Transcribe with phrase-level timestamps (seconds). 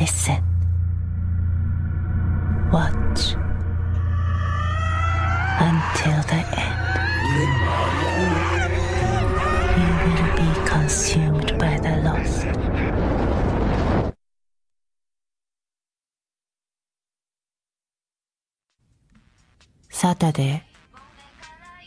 [0.00, 0.42] Listen.
[2.72, 3.36] Watch.
[5.60, 6.78] Until the end.
[9.78, 12.44] You will be consumed by the loss.
[19.90, 20.62] Saturday,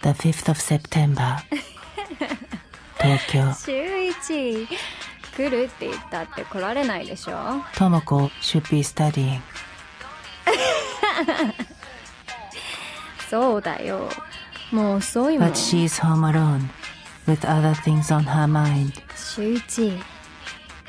[0.01, 1.43] the 5th of September.
[2.99, 3.53] Tokyo.
[3.53, 4.96] 週一。
[5.37, 7.33] 来るって言ったって来られないでしょ
[7.75, 9.39] Tomoko should be studying.
[13.29, 14.09] そうだよ
[14.71, 16.69] もう遅いもん But she's home alone,
[17.27, 18.93] with other things on her mind.
[19.15, 19.91] 週一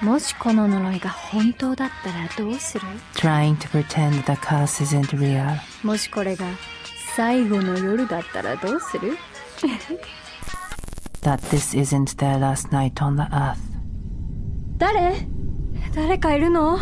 [0.01, 5.59] もしこの呪いが本当だったらどうする Trying to pretend the curse isn't real.
[5.83, 6.47] もしこれが
[7.17, 9.19] 最後の夜だったらどうする
[11.23, 13.68] That this isn't their last night on the earth.
[14.79, 15.27] 誰
[15.93, 16.79] 誰かいるの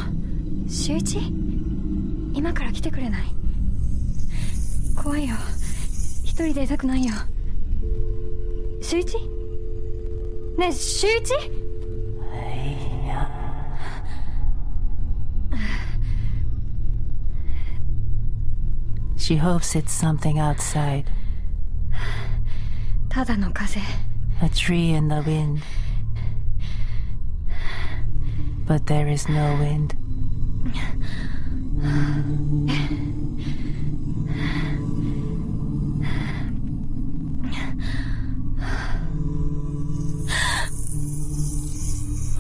[0.69, 1.19] 週一
[2.34, 3.22] 今から来てくれない
[4.94, 5.34] 怖いよ
[6.22, 7.14] 一人でいたくないよ
[8.83, 9.16] 週一
[10.58, 11.33] ねえ週一
[19.16, 21.05] She hopes it's something outside.
[23.08, 23.81] ただの風
[24.41, 25.62] A tree in the wind.
[28.67, 29.95] But there is no wind.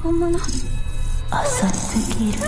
[0.03, 0.37] 本物
[1.29, 2.47] 浅すぎるよ。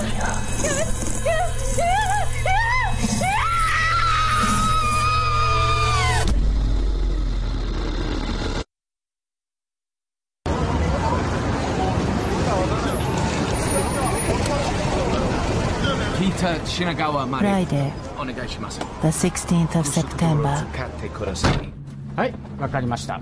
[16.78, 18.79] Friday, お願いします。
[19.01, 20.66] the 16th of September.
[20.74, 21.74] 使ってください。
[22.16, 23.19] はい、わかりました。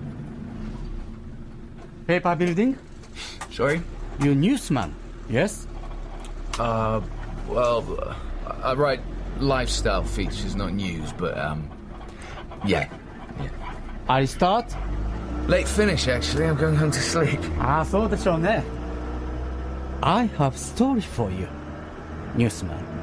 [2.08, 2.76] Paper building?
[3.52, 3.82] Sorry?
[4.20, 4.92] You newsman?
[5.30, 5.68] Yes?
[6.58, 7.02] Uh,
[7.50, 8.14] well, uh,
[8.64, 9.00] I write
[9.40, 11.64] lifestyle features, not news, but, um,
[12.66, 12.90] yeah.
[14.08, 14.66] I start?
[15.48, 16.46] Late finish, actually.
[16.46, 17.40] I'm going home to sleep.
[17.60, 18.64] ああ、そうでしょうね。
[20.02, 21.48] I have story for you,
[22.36, 22.95] newsman.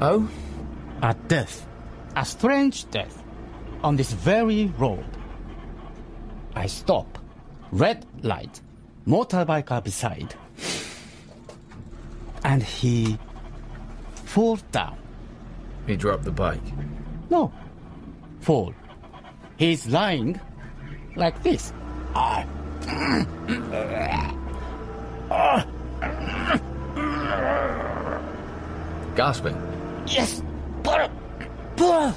[0.00, 0.28] Oh?
[1.02, 1.66] A death,
[2.14, 3.22] a strange death,
[3.82, 5.04] on this very road.
[6.54, 7.18] I stop,
[7.72, 8.60] red light,
[9.06, 10.34] Motorbike beside,
[12.44, 13.18] and he
[14.24, 14.98] falls down.
[15.86, 16.60] He dropped the bike.
[17.30, 17.52] No,
[18.40, 18.74] fall.
[19.56, 20.40] He's lying
[21.16, 21.72] like this.
[22.14, 22.44] Ah.
[29.16, 29.77] Gasping.
[30.08, 30.42] Yes,
[30.82, 31.08] pull,
[31.76, 32.14] pull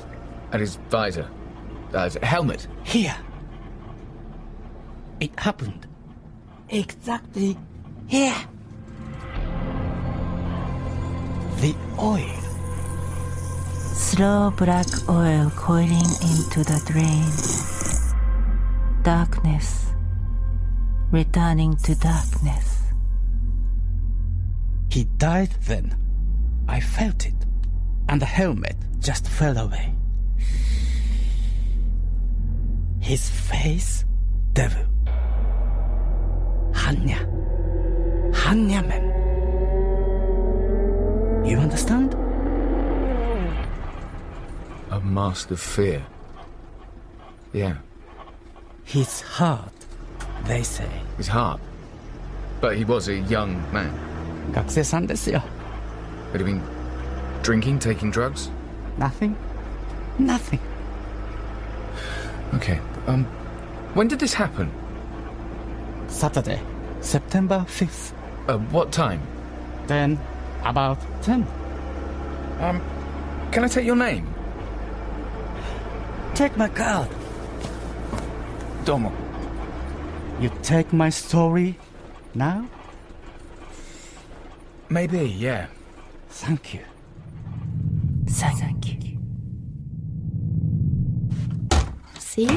[0.52, 1.29] At his visor.
[1.94, 2.68] Uh, his helmet.
[2.84, 3.16] here.
[5.19, 5.85] It happened
[6.69, 7.57] exactly
[8.07, 8.35] here.
[11.57, 12.38] The oil.
[13.94, 17.30] Slow black oil coiling into the drain.
[19.03, 19.91] Darkness.
[21.12, 22.78] Returning to darkness.
[24.90, 25.96] He died then.
[26.68, 27.34] I felt it
[28.11, 29.93] And the helmet just fell away.
[33.00, 34.05] His face,
[34.53, 34.84] devil.
[36.72, 37.19] Hanya.
[38.33, 39.05] Hanya man.
[41.44, 42.15] You understand?
[44.91, 46.05] A mask of fear.
[47.53, 47.77] Yeah.
[48.84, 49.72] His heart,
[50.47, 50.91] they say.
[51.17, 51.61] His heart.
[52.61, 53.93] But he was a young man.
[54.53, 55.43] 学生さんですよ。
[56.33, 56.61] Had he been
[57.44, 58.50] drinking, taking drugs?
[58.97, 59.35] Nothing.
[60.19, 60.59] Nothing.
[62.56, 62.79] Okay.
[63.07, 63.25] Um,
[63.94, 64.72] when did this happen?
[66.07, 66.62] Saturday,
[67.00, 68.13] September 5th.
[68.48, 69.21] Uh, what time?
[69.88, 70.19] Then
[70.63, 71.48] about 10.
[72.60, 72.81] Um,
[73.51, 74.33] can I take your name?
[76.36, 77.10] Take my card.
[78.86, 79.12] Domo.
[80.39, 81.77] You take my story
[82.33, 82.68] now?
[84.89, 85.68] Maybe, yeah.
[86.30, 86.81] Thank you.
[88.42, 89.18] Thank you.
[92.20, 92.48] See?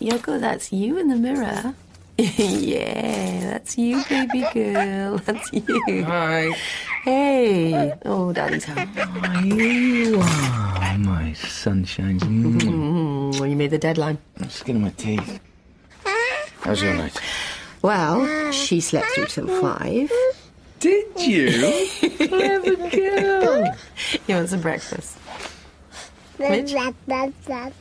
[0.00, 1.74] Yoko, that's you in the mirror.
[2.20, 5.16] yeah, that's you, baby girl.
[5.24, 6.04] That's you.
[6.04, 6.50] Hi.
[7.02, 7.94] Hey.
[8.04, 8.90] Oh, daddy's home.
[9.42, 12.20] you are my sunshines.
[12.20, 12.60] Mm.
[12.60, 14.18] Mm, well, you made the deadline.
[14.50, 15.40] Skin of my teeth.
[16.60, 17.18] How's your night?
[17.80, 20.12] Well, she slept through till five.
[20.80, 21.50] Did you?
[21.50, 23.76] Have Clever girl.
[24.26, 25.16] You want some breakfast.
[26.38, 26.74] Mitch?
[26.74, 26.94] Oh,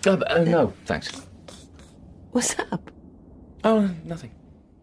[0.03, 1.09] but- oh, no, thanks.
[2.31, 2.91] What's up?
[3.63, 4.31] Oh, nothing.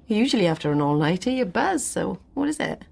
[0.09, 2.83] Usually after an all-nighter, you buzz, so what is it?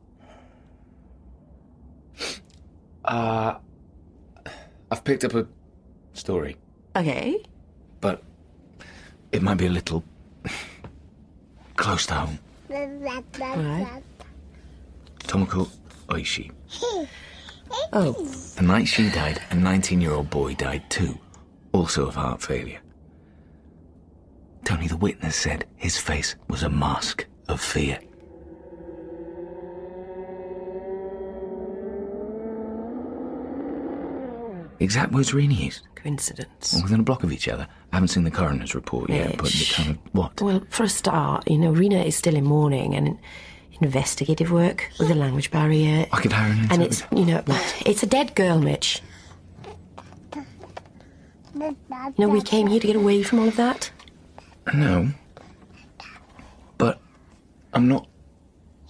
[3.05, 3.55] Uh,
[4.91, 5.47] I've picked up a
[6.13, 6.57] story,
[6.97, 7.43] Okay.
[8.01, 8.23] but
[9.33, 10.03] it might be a little
[11.77, 12.39] close to home.
[12.69, 14.03] Right.
[15.27, 15.69] Tomoko
[16.09, 16.51] Oishi.
[17.93, 18.13] Oh,
[18.57, 21.19] The night she died, a 19 year old boy died too,
[21.73, 22.81] also of heart failure.
[24.65, 27.99] Tony the witness said his face was a mask of fear.
[34.81, 35.87] Exact words Rini used.
[35.95, 36.79] coincidence.
[36.83, 37.67] Within a block of each other.
[37.93, 39.99] I haven't seen the coroner's report yet, but it kind of.
[40.13, 40.41] What?
[40.43, 43.19] Well, for a start, you know, Rena is still in mourning and
[43.81, 46.07] investigative work with the language barrier.
[46.13, 47.43] I could hire an And it's, you know,
[47.85, 49.03] it's a dead girl, Mitch.
[51.55, 51.77] You
[52.19, 53.91] know, we came here to get away from all of that.
[54.75, 55.09] No.
[56.79, 57.01] But
[57.73, 58.09] I'm not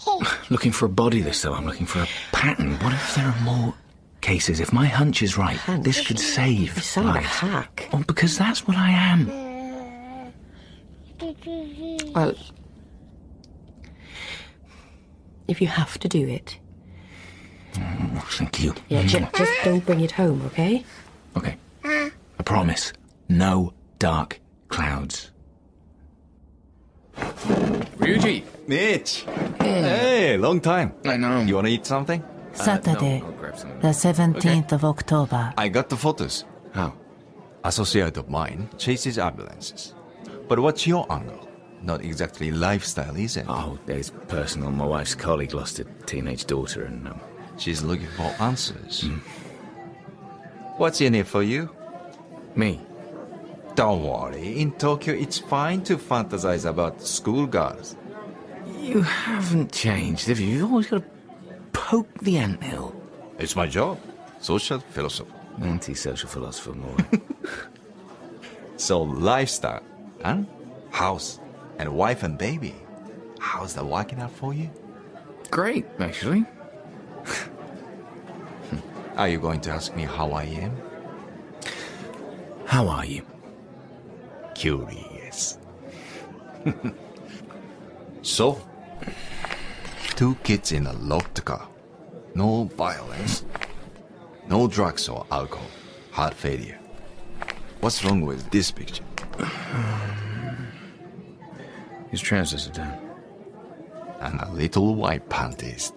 [0.51, 1.53] looking for a body this time.
[1.55, 2.79] I'm looking for a pattern.
[2.79, 3.75] What if there are more
[4.21, 4.61] cases?
[4.61, 7.89] If my hunch is right, this could save You sound like a hack.
[7.93, 9.29] Oh, because that's what I am.
[12.15, 12.35] Well,
[15.49, 16.59] if you have to do it,
[17.75, 18.75] mm, Oh, thank you.
[18.89, 19.09] yeah, mm.
[19.09, 20.85] ju- just don't bring it home, okay?
[21.37, 21.57] Okay.
[21.85, 22.93] I promise.
[23.29, 25.31] No dark clouds.
[27.17, 28.43] Ryuji!
[28.67, 29.25] Mitch!
[29.61, 30.93] Hey, long time.
[31.05, 31.41] I know.
[31.41, 32.23] You wanna eat something?
[32.23, 33.81] Uh, Saturday, no, I'll grab something.
[33.81, 35.53] the 17th of October.
[35.57, 36.45] I got the photos.
[36.73, 36.95] How?
[37.65, 39.95] Associate of mine chases ambulances.
[40.49, 41.49] But what's your angle?
[41.85, 43.45] Not exactly lifestyle, is it?
[43.49, 44.71] Oh, it's personal.
[44.71, 47.21] My wife's colleague lost a teenage daughter and, um,
[47.59, 49.05] She's looking for answers.
[50.79, 51.71] What's in it for you?
[52.57, 52.81] me.
[53.75, 54.61] Don't worry.
[54.61, 57.97] In Tokyo, it's fine to fantasize about schoolgirls.
[58.81, 60.47] You haven't changed, have you?
[60.47, 61.05] You've always got to
[61.73, 62.95] poke the anthill.
[63.39, 63.99] It's my job.
[64.41, 65.33] Social philosopher.
[65.61, 66.97] Anti-social philosopher, more.
[68.77, 69.83] So lifestyle,
[70.23, 70.43] huh?
[70.91, 71.39] House,
[71.79, 72.75] and wife and baby.
[73.39, 74.71] How's that working out for you?
[75.51, 76.45] Great, actually.
[79.17, 80.77] Are you going to ask me how I am?
[82.67, 83.23] How are you?
[84.55, 85.59] Curious.
[88.23, 88.61] so,
[90.17, 91.69] two kids in a locked car.
[92.35, 93.45] No violence.
[94.49, 95.71] No drugs or alcohol.
[96.11, 96.79] Heart failure.
[97.81, 99.05] What's wrong with this picture?
[102.15, 102.97] His trousers are down.
[104.21, 105.93] And a little white panties.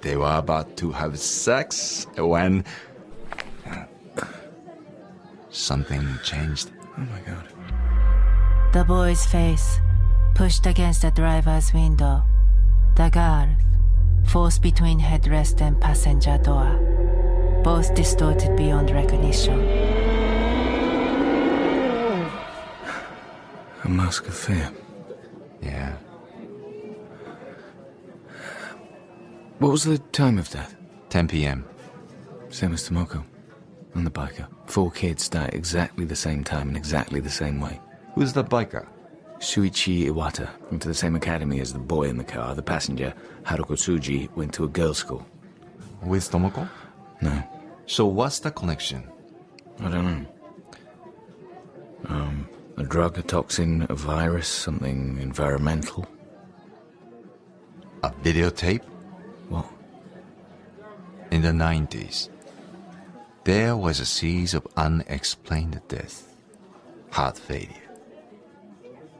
[0.00, 2.64] They were about to have sex when.
[3.66, 3.86] Uh,
[5.50, 6.70] something changed.
[6.96, 7.48] Oh my god.
[8.72, 9.80] The boy's face
[10.36, 12.22] pushed against the driver's window.
[12.94, 13.48] The girl
[14.28, 16.70] forced between headrest and passenger door.
[17.64, 19.58] Both distorted beyond recognition.
[23.82, 24.70] A mask of fear.
[25.62, 25.96] Yeah.
[29.58, 30.74] What was the time of death?
[31.10, 31.64] 10 p.m.
[32.50, 33.24] Same as Tomoko.
[33.94, 34.48] And the biker.
[34.66, 37.78] Four kids died exactly the same time in exactly the same way.
[38.14, 38.86] Who's the biker?
[39.38, 42.54] Shuichi Iwata went to the same academy as the boy in the car.
[42.54, 45.26] The passenger, Haruko Tsuji, went to a girls' school.
[46.02, 46.68] With Tomoko?
[47.20, 47.42] No,
[47.86, 49.04] So what's the connection?
[49.80, 50.26] I don't know.
[52.06, 52.41] Um,
[52.82, 56.04] a drug, a toxin, a virus, something environmental.
[58.02, 58.82] A videotape?
[59.48, 59.66] What?
[61.30, 62.28] In the 90s,
[63.44, 66.24] there was a series of unexplained deaths,
[67.12, 67.88] heart failure.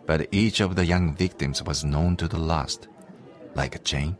[0.06, 2.88] But each of the young victims was known to the last,
[3.54, 4.16] like a chain,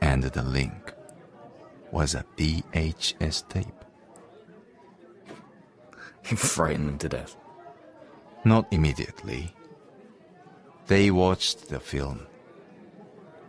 [0.00, 0.92] and the link
[1.92, 3.84] was a VHS tape.
[6.28, 7.36] You frightened them to death.
[8.44, 9.54] Not immediately.
[10.86, 12.26] They watched the film.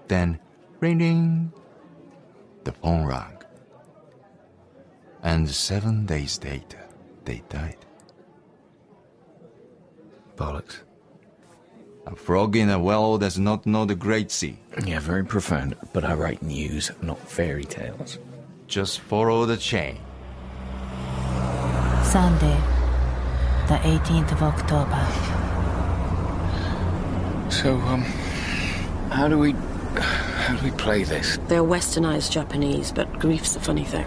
[0.08, 0.40] Then,
[0.80, 1.54] ring ring,
[2.64, 3.38] the phone rang.
[5.24, 6.86] And seven days later,
[7.26, 7.78] they died.
[10.36, 10.82] Bollocks.
[12.06, 14.60] A frog in a well does not know the great sea.
[14.86, 18.20] Yeah, very profound, but I write news, not fairy tales.
[18.68, 20.00] Just follow the chain.
[22.04, 22.60] Sunday,
[23.68, 25.02] the 18th of October.
[27.50, 28.02] So, um,
[29.12, 29.54] how do we.
[29.54, 31.38] How do we play this?
[31.48, 34.06] They're westernized Japanese, but grief's a funny thing.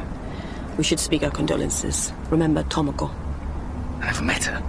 [0.76, 2.12] We should speak our condolences.
[2.28, 3.10] Remember Tomoko.
[4.00, 4.62] I never met her.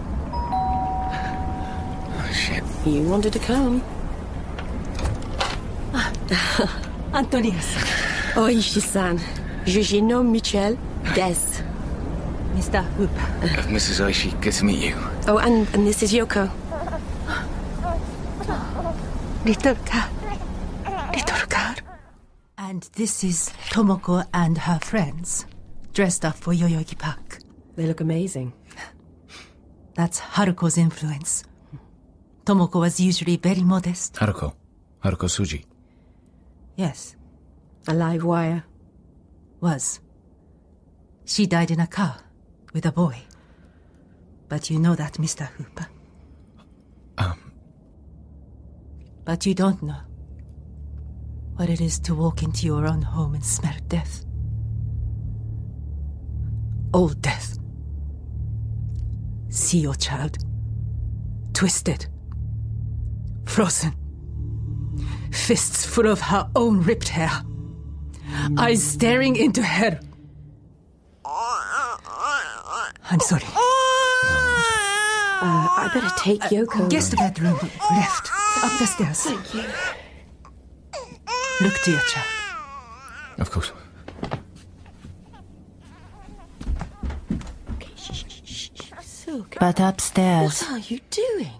[2.13, 2.63] Oh, shit.
[2.85, 3.83] You wanted to come.
[7.13, 7.75] Antonius.
[8.35, 9.19] Oishi-san.
[9.65, 10.77] Jujino Michel
[11.15, 11.66] Des.
[12.57, 12.83] Mr.
[12.97, 13.19] Hooper.
[13.45, 14.01] Uh, Mrs.
[14.03, 14.95] Oishi, good to meet you.
[15.27, 16.49] Oh, and, and this is Yoko.
[19.45, 20.09] Little car.
[21.13, 21.75] Little car.
[22.57, 25.45] And this is Tomoko and her friends,
[25.93, 27.39] dressed up for Yoyogi Park.
[27.75, 28.53] They look amazing.
[29.93, 31.43] That's Haruko's influence.
[32.43, 34.15] Tomoko was usually very modest.
[34.15, 34.55] Haruko.
[35.03, 35.63] Haruko Tsuji.
[36.75, 37.15] Yes,
[37.87, 38.63] A live wire.
[39.61, 39.99] was.
[41.25, 42.17] She died in a car
[42.77, 43.17] with a boy.
[44.49, 45.47] But you know that, Mr.
[45.47, 45.87] Hooper.
[47.17, 47.51] Um.
[49.25, 50.01] But you don't know
[51.55, 54.23] what it is to walk into your own home and smell death.
[56.93, 57.57] Old death.
[59.49, 60.37] See your child.
[61.53, 62.05] Twisted.
[63.45, 63.95] Frozen.
[65.31, 67.41] Fists full of her own ripped hair.
[68.55, 69.99] Eyes staring into her.
[73.09, 73.43] I'm sorry.
[75.39, 76.89] Uh, I better take Yoko.
[76.89, 77.57] Guest bedroom
[77.91, 78.31] left.
[78.63, 79.21] Up the stairs.
[79.21, 79.63] Thank you.
[81.61, 82.27] Look to your child.
[83.37, 83.71] Of course.
[87.73, 88.91] Okay, shh, shh, shh, shh.
[89.01, 89.45] So.
[89.59, 91.51] But upstairs, what are you doing?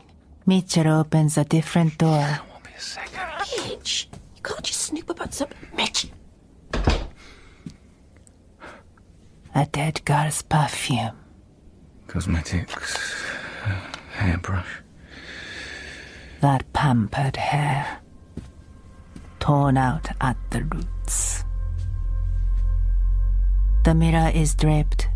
[0.45, 2.39] Mitchell opens a different door.
[2.51, 3.21] Won't be a second.
[3.69, 5.49] Mitch, you can't just snoop about some...
[5.75, 6.07] Mitch!
[9.55, 11.15] A dead girl's perfume.
[12.07, 12.97] Cosmetics.
[14.13, 14.81] hairbrush.
[16.41, 17.99] That pampered hair.
[19.39, 21.43] Torn out at the roots.
[23.83, 25.07] The mirror is draped,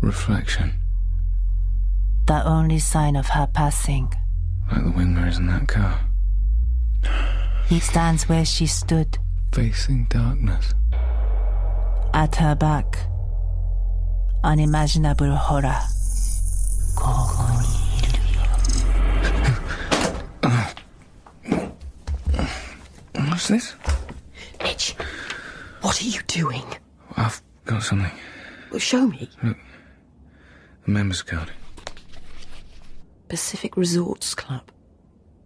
[0.00, 0.72] Reflection.
[2.26, 4.12] the only sign of her passing.
[4.70, 6.00] Like the wing mirrors in that car.
[7.68, 9.18] He stands where she stood,
[9.52, 10.72] Facing darkness.
[12.14, 12.98] at her back.
[14.42, 15.78] Unimaginable horror.
[23.42, 23.74] What's this?
[24.62, 24.92] Mitch,
[25.80, 26.62] what are you doing?
[27.16, 28.12] I've got something.
[28.70, 29.28] Well, show me.
[29.42, 29.56] Look,
[30.84, 31.50] The members card.
[33.26, 34.70] Pacific Resorts Club.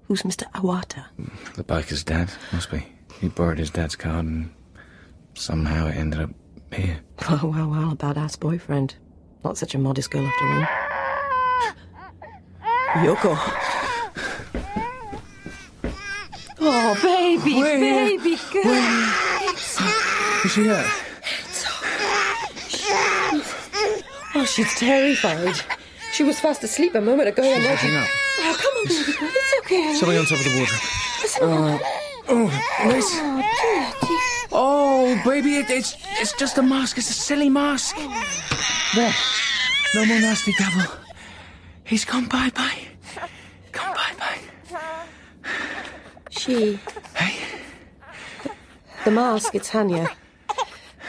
[0.09, 0.43] Who's Mr.
[0.53, 1.07] Iwata?
[1.55, 2.85] The biker's dad, must be.
[3.19, 4.53] He borrowed his dad's card and
[5.33, 6.31] somehow it ended up
[6.75, 7.01] here.
[7.31, 8.95] Well, well, well, a badass boyfriend.
[9.43, 10.67] Not such a modest girl after all.
[13.07, 13.86] Yoko.
[16.69, 19.55] Oh, baby, baby girl.
[20.45, 20.87] Is she hurt?
[24.35, 25.55] Oh, she's terrified.
[26.13, 27.77] She was fast asleep a moment ago and now.
[27.77, 28.09] Hang up.
[28.41, 29.31] Oh, come on, baby girl.
[29.33, 29.95] It's okay.
[29.95, 30.81] Something on top of the wardrobe.
[31.23, 31.79] Listen, uh,
[32.29, 33.07] oh, Oh, Liz.
[34.53, 36.99] Oh, baby, it, it's it's just a mask.
[36.99, 37.97] It's a silly mask.
[38.95, 39.15] There.
[39.95, 40.83] No more nasty devil.
[41.85, 42.89] He's gone bye bye.
[43.73, 44.36] Gone bye bye.
[46.47, 46.79] She,
[47.17, 47.37] Hey,
[49.05, 50.09] the mask, it's Hanya.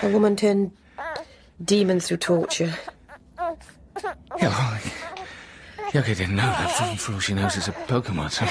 [0.02, 0.72] A woman turned
[1.64, 2.74] demon through torture.
[3.38, 3.56] yeah,
[4.42, 4.80] well,
[5.94, 6.98] Yogi didn't know that.
[6.98, 8.32] For, all she knows, it's a Pokemon.
[8.32, 8.48] So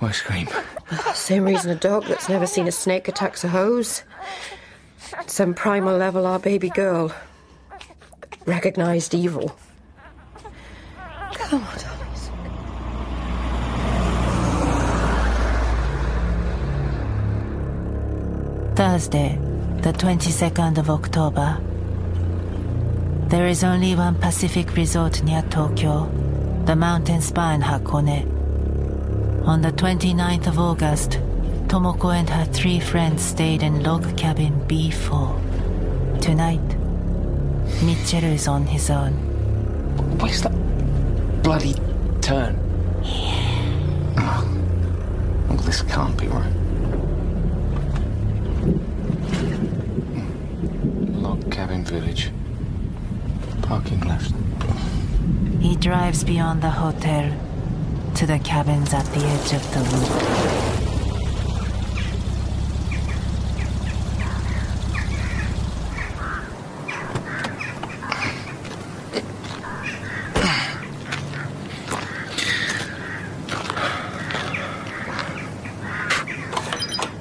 [0.00, 0.48] why scream?
[1.14, 4.02] Same reason a dog that's never seen a snake attacks a hose.
[5.28, 7.14] Some primal level, our baby girl.
[8.46, 9.56] Recognized evil.
[11.34, 11.78] Come on,
[18.76, 19.38] Thursday,
[19.82, 21.60] the 22nd of October.
[23.28, 26.10] There is only one Pacific resort near Tokyo,
[26.64, 28.26] the mountain spa in Hakone.
[29.46, 31.20] On the 29th of August,
[31.68, 36.20] Tomoko and her three friends stayed in log cabin B4.
[36.20, 36.76] Tonight,
[37.84, 39.12] Mitchell is on his own.
[40.18, 41.74] Where's that bloody
[42.20, 42.58] turn?
[44.18, 44.48] Oh,
[45.48, 46.52] well, this can't be right.
[51.20, 52.30] Log cabin village.
[53.62, 54.32] Parking left.
[55.60, 57.32] He drives beyond the hotel
[58.16, 60.10] to the cabins at the edge of the wood.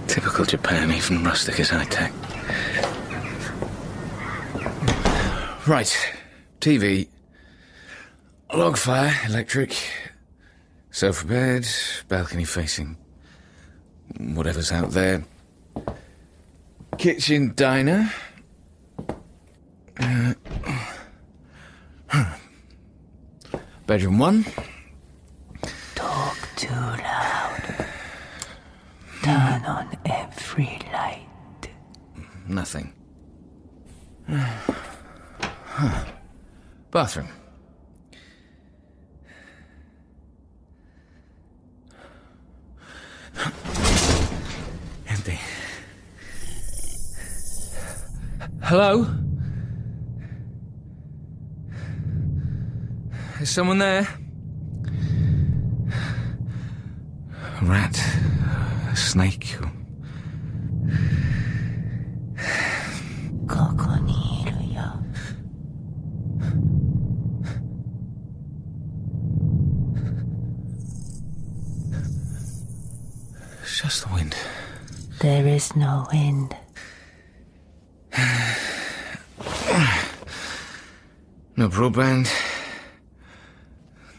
[0.07, 2.22] Tip Typical Japan, even rustic is high tech.
[5.65, 5.95] Right.
[6.59, 7.07] TV.
[8.53, 9.73] Log fire, electric.
[10.91, 11.65] Sofa bed,
[12.09, 12.97] balcony facing
[14.19, 15.23] whatever's out there.
[16.97, 18.11] Kitchen diner.
[19.97, 20.33] Uh,
[23.87, 24.45] bedroom one.
[25.95, 27.87] Talk too loud.
[29.23, 31.69] Turn on every light.
[32.47, 32.91] Nothing.
[35.75, 36.05] Huh.
[36.91, 37.29] Bathroom.
[45.07, 45.39] Empty.
[48.61, 49.07] Hello?
[53.41, 54.07] Is someone there?
[57.61, 57.99] A rat?
[58.91, 59.57] A snake?
[75.23, 76.53] There is no wind.
[81.55, 82.27] No broadband.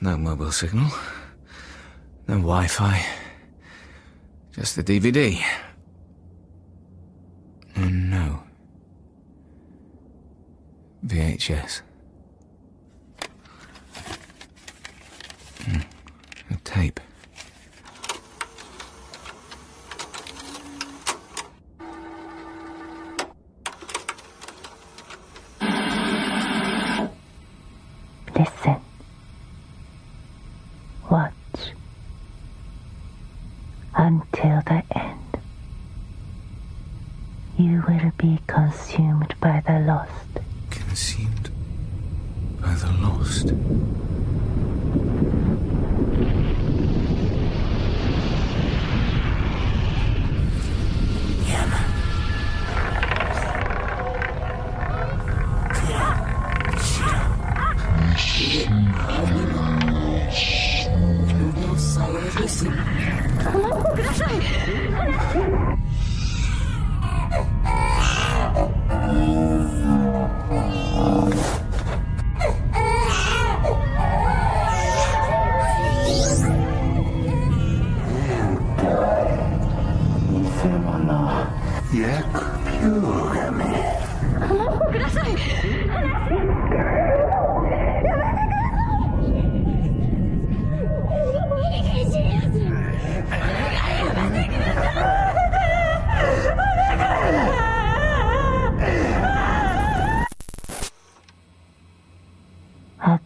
[0.01, 0.89] No mobile signal.
[2.27, 3.05] No Wi Fi.
[4.53, 5.43] Just the DVD.
[7.75, 8.45] And no.
[11.05, 11.83] VHS.
[15.65, 15.81] Hmm.
[16.51, 17.01] A tape.
[81.95, 82.27] At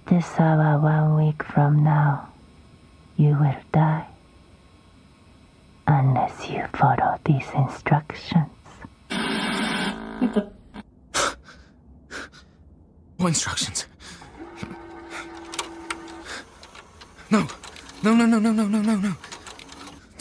[0.05, 2.29] this hour one week from now,
[3.17, 4.07] you will die.
[5.87, 8.51] Unless you follow these instructions.
[13.18, 13.87] What instructions?
[17.31, 17.47] No.
[18.03, 19.15] No, no, no, no, no, no, no, no.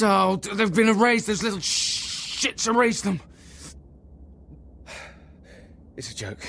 [0.02, 1.28] Oh, they've been erased.
[1.28, 3.20] Those little shits erased them.
[5.96, 6.39] It's a joke.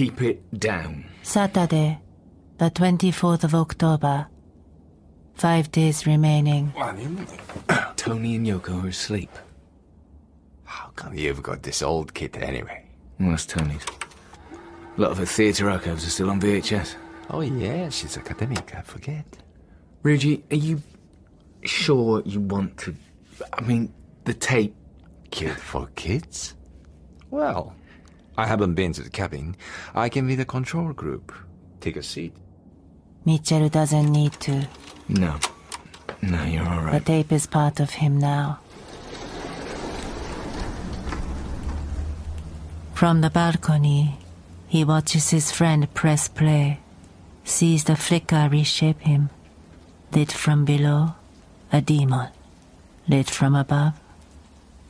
[0.00, 1.04] Keep it down.
[1.22, 2.00] Saturday,
[2.56, 4.28] the 24th of October.
[5.34, 6.72] Five days remaining.
[7.96, 9.28] Tony and Yoko are asleep.
[10.64, 12.86] How come you've got this old kit anyway?
[13.18, 13.84] Well, that's Tony's.
[14.96, 16.94] A lot of her theatre archives are still on VHS.
[17.28, 19.26] Oh, yeah, she's academic, I forget.
[20.02, 20.82] Ryuji, are you
[21.64, 22.96] sure you want to?
[23.52, 23.92] I mean,
[24.24, 24.74] the tape.
[25.30, 26.54] Kit for kids?
[27.30, 27.76] Well,
[28.40, 29.54] I haven't been to the cabin.
[29.94, 31.26] I can be the control group.
[31.80, 32.32] Take a seat.
[33.26, 34.66] Mitchell doesn't need to.
[35.08, 35.38] No.
[36.22, 37.04] No, you're all right.
[37.04, 38.60] The tape is part of him now.
[42.94, 44.16] From the balcony,
[44.68, 46.78] He watches his friend press play,
[47.44, 49.28] sees the flicker reshape him.
[50.14, 51.14] Lit from below,
[51.72, 52.28] a demon.
[53.08, 53.94] Lit from above,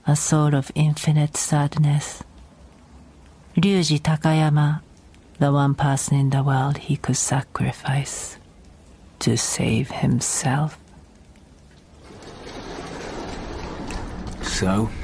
[0.07, 2.23] a soul of infinite sadness.
[3.57, 4.81] Ryuji Takayama,
[5.39, 8.37] the one person in the world he could sacrifice
[9.19, 10.79] to save himself.
[14.43, 14.89] So?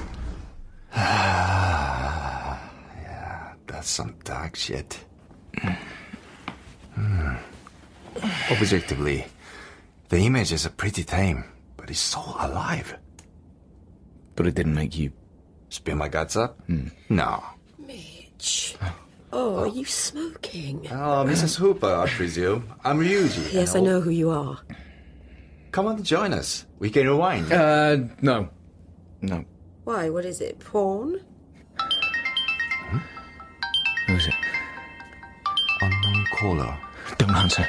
[0.97, 2.59] Yeah,
[3.67, 5.05] that's some dark shit.
[6.95, 7.35] Hmm.
[8.51, 9.27] Objectively,
[10.09, 11.45] the images are pretty tame,
[11.77, 12.97] but it's so alive.
[14.35, 15.13] But it didn't make you.
[15.69, 16.59] Spin my guts up?
[17.11, 17.45] No.
[18.37, 18.77] Mitch.
[19.33, 20.87] Oh, are you smoking?
[20.91, 21.57] Oh, Mrs.
[21.57, 22.73] Hooper, I presume.
[22.85, 23.53] I'm Ryuji.
[23.53, 24.59] Yes, I know who you are.
[25.73, 26.67] Come on, join us.
[26.79, 27.51] We can rewind.
[27.53, 28.49] Uh, no.
[29.23, 29.45] No.
[29.85, 30.11] Why?
[30.11, 30.59] What is it?
[30.61, 31.21] Porn?
[34.07, 34.35] Who is it?
[35.81, 36.79] Unknown caller.
[37.19, 37.67] Don't answer.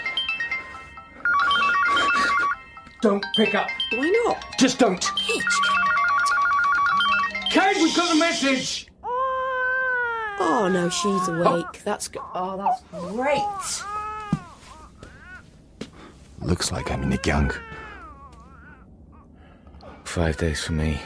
[3.02, 3.68] Don't pick up.
[3.94, 4.44] Why not?
[4.60, 5.12] Just don't.
[5.28, 5.44] Mitch.
[7.52, 8.87] Kate, we've got a message!
[10.40, 11.42] Oh no, she's oh.
[11.42, 11.84] awake.
[11.84, 12.22] That's good.
[12.34, 12.82] Oh, that's
[13.14, 13.42] great.
[16.42, 17.52] Looks like I'm in a gang.
[20.04, 21.00] Five days for me.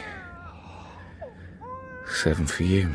[2.08, 2.94] Seven for you.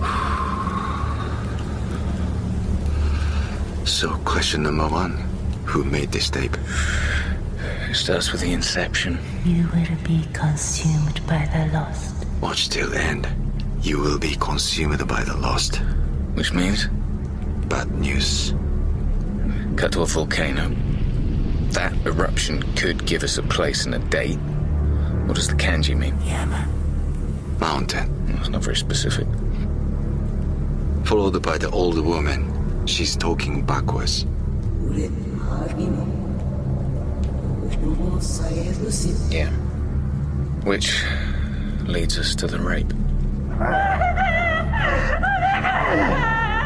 [3.84, 5.12] So, question number one
[5.66, 6.56] Who made this tape?
[7.90, 9.18] It starts with the inception.
[9.44, 12.24] You will be consumed by the lost.
[12.40, 13.26] Watch till end.
[13.82, 15.78] You will be consumed by the lost.
[16.34, 16.86] Which means
[17.68, 18.54] Bad news.
[19.76, 20.68] cut to a volcano.
[21.72, 24.38] That eruption could give us a place and a date.
[25.26, 26.16] What does the kanji mean?
[26.22, 26.68] Yama.
[27.58, 28.06] Mountain.
[28.08, 29.26] Hmm, it's not very specific.
[31.06, 32.86] Followed by the old woman.
[32.86, 34.26] She's talking backwards.
[39.30, 39.50] Yeah.
[40.64, 41.04] Which
[41.84, 42.92] leads us to the rape.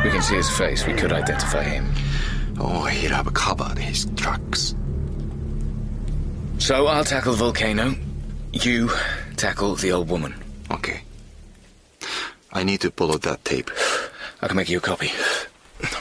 [0.05, 0.87] We can see his face.
[0.87, 1.93] We could identify him.
[2.59, 4.75] Oh, he'd have covered his tracks.
[6.59, 7.95] So I'll tackle the volcano.
[8.53, 8.91] You
[9.37, 10.35] tackle the old woman.
[10.71, 11.03] Okay.
[12.53, 13.71] I need to pull out that tape.
[14.41, 15.11] I can make you a copy.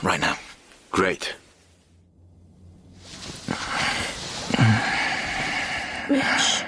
[0.04, 0.38] Right now.
[0.92, 1.34] Great.
[6.10, 6.64] Mitch,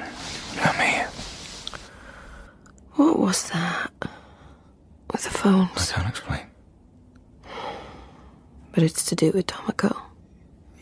[0.80, 1.04] me.
[2.94, 3.92] what was that?
[5.12, 6.46] With the I can't explain.
[8.72, 9.96] But it's to do with Tomoko.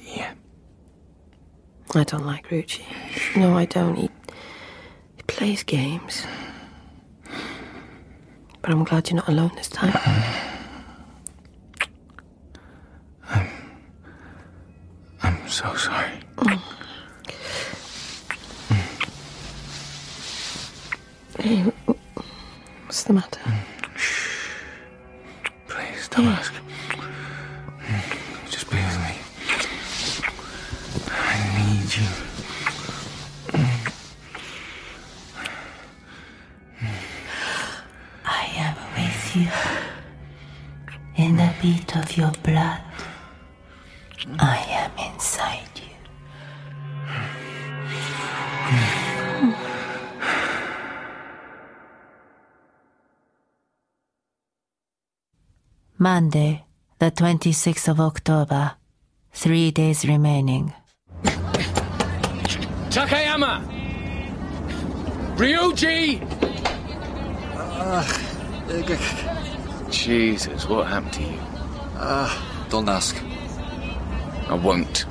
[0.01, 0.33] Yeah.
[1.95, 2.83] I don't like Ryuji.
[3.37, 3.95] No, I don't.
[3.95, 4.09] He,
[5.15, 6.23] he plays games.
[8.61, 9.93] But I'm glad you're not alone this time.
[9.93, 10.52] Mm-hmm.
[56.03, 56.65] Monday,
[56.99, 58.73] the 26th of October.
[59.31, 60.73] Three days remaining.
[62.89, 63.63] Takayama!
[65.37, 66.19] Ryuji!
[69.89, 71.39] Jesus, what happened to you?
[71.95, 73.15] Ah, don't ask.
[74.49, 75.05] I won't.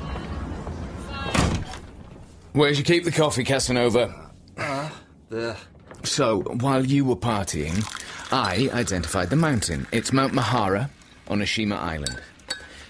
[2.51, 4.29] Where'd you keep the coffee, Casanova?
[4.59, 4.93] Ah,
[5.31, 5.57] there.
[6.03, 7.83] So, while you were partying,
[8.33, 9.85] I identified the mountain.
[9.91, 10.89] It's Mount Mihara
[11.27, 12.19] on Oshima Island.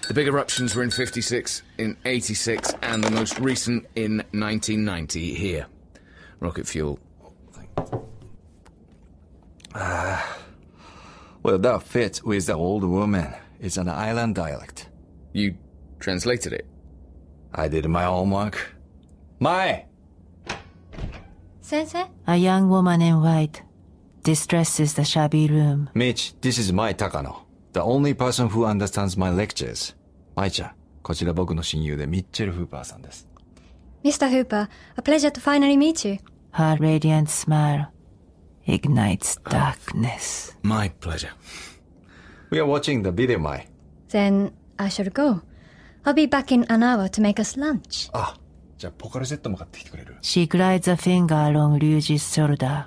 [0.08, 5.66] The big eruptions were in 56, in 86, and the most recent in 1990 here.
[6.40, 6.98] Rocket fuel.
[9.74, 10.38] Ah.
[11.42, 13.34] Well, that fits with the old woman.
[13.60, 14.88] It's an island dialect.
[15.34, 15.56] You
[16.00, 16.66] translated it.
[17.52, 18.74] I did in my homework.
[19.40, 19.84] Mai!
[21.60, 23.62] 先生 A young woman in white
[24.24, 25.88] distresses the shabby room.
[25.94, 27.42] Mitch, this is Mai Takano.
[27.72, 29.94] The only person who understands my lectures.
[30.34, 33.28] 舞ちゃん、こちら僕の親友でミッチェル・フーパーさんです。
[34.02, 34.28] Mr.
[34.28, 36.18] Hooper, a pleasure to finally meet you.
[36.52, 37.86] Her radiant smile
[38.66, 40.52] ignites darkness.
[40.52, 41.30] Uh, my pleasure.
[42.50, 43.66] We are watching the video, Mai.
[44.08, 45.42] Then I shall go.
[46.04, 48.10] I'll be back in an hour to make us lunch.
[48.12, 48.34] Ah,
[48.76, 52.86] じゃあポカリセットも買ってきてくれる She glides a finger along Ryuji's shoulder.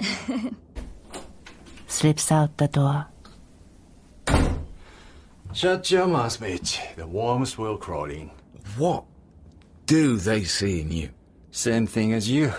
[1.86, 3.06] Slips out the door.
[5.52, 6.94] Shut your mouth, bitch.
[6.96, 8.30] The worms will crawl in.
[8.76, 9.04] What
[9.86, 11.10] do they see in you?
[11.50, 12.52] Same thing as you.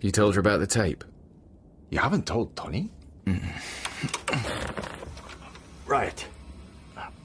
[0.00, 1.04] You told her about the tape?
[1.90, 2.90] You haven't told Tony?
[3.26, 3.42] Mm.
[5.86, 6.24] right.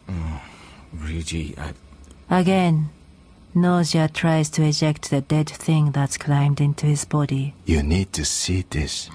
[0.07, 0.39] Mm,
[0.97, 1.73] Ryuji, I,
[2.39, 2.89] Again,
[3.55, 7.53] nausea tries to eject the dead thing that's climbed into his body.
[7.65, 9.09] You need to see this.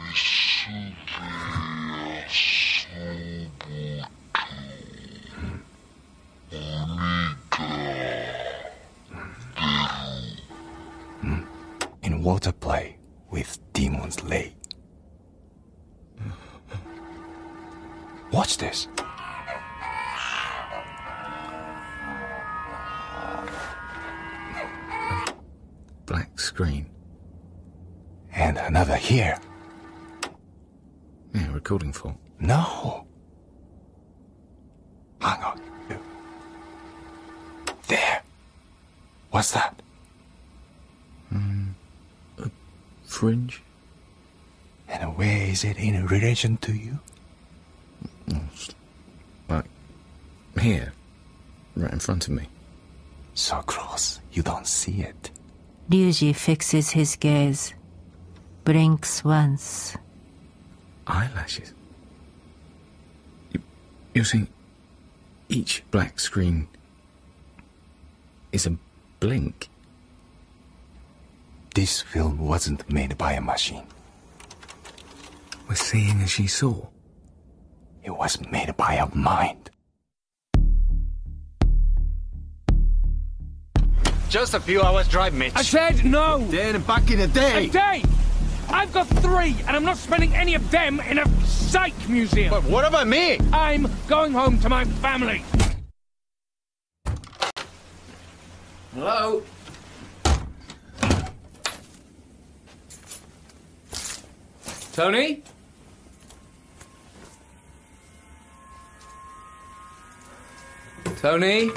[12.03, 12.97] In water play
[13.31, 14.55] with Demon's Lay.
[18.33, 18.89] Watch this.
[26.09, 26.87] Black screen.
[28.35, 29.39] And another here.
[31.35, 32.17] Yeah, recording fault.
[32.41, 33.07] No.
[35.21, 35.61] Hang on.
[37.89, 38.23] There.
[39.31, 39.83] What's that?
[41.29, 41.69] Hmm.
[42.39, 42.51] A
[43.05, 43.63] fringe?
[44.89, 46.99] And where is it in relation to you?
[48.33, 48.41] Oh,
[49.49, 49.65] like,
[50.61, 50.93] here.
[51.77, 52.49] Right in front of me.
[53.35, 55.31] So close, you don't see it.
[55.91, 57.73] Ryuji fixes his gaze,
[58.65, 59.97] blinks once.
[61.07, 61.73] Eyelashes?
[63.53, 63.63] You,
[64.15, 64.49] you're saying
[65.49, 66.69] each black screen
[68.53, 68.77] is a
[69.19, 69.71] blink?
[71.75, 73.87] This film wasn't made by a machine.
[75.69, 76.87] We're seeing as she saw.
[78.05, 79.68] It was made by a mind.
[84.29, 85.55] Just a few hours drive, Mitch.
[85.57, 86.39] I said no!
[86.49, 87.67] Then back in a day.
[87.67, 88.05] Hey, Dave!
[88.69, 92.51] I've got three, and I'm not spending any of them in a psych museum.
[92.51, 93.39] But what about me?
[93.55, 95.43] I'm going home to my family.
[98.95, 99.43] Hello?
[104.93, 105.43] Tony?
[111.17, 111.71] Tony?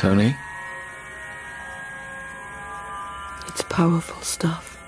[0.00, 0.34] Tony?
[3.48, 4.78] It's powerful stuff.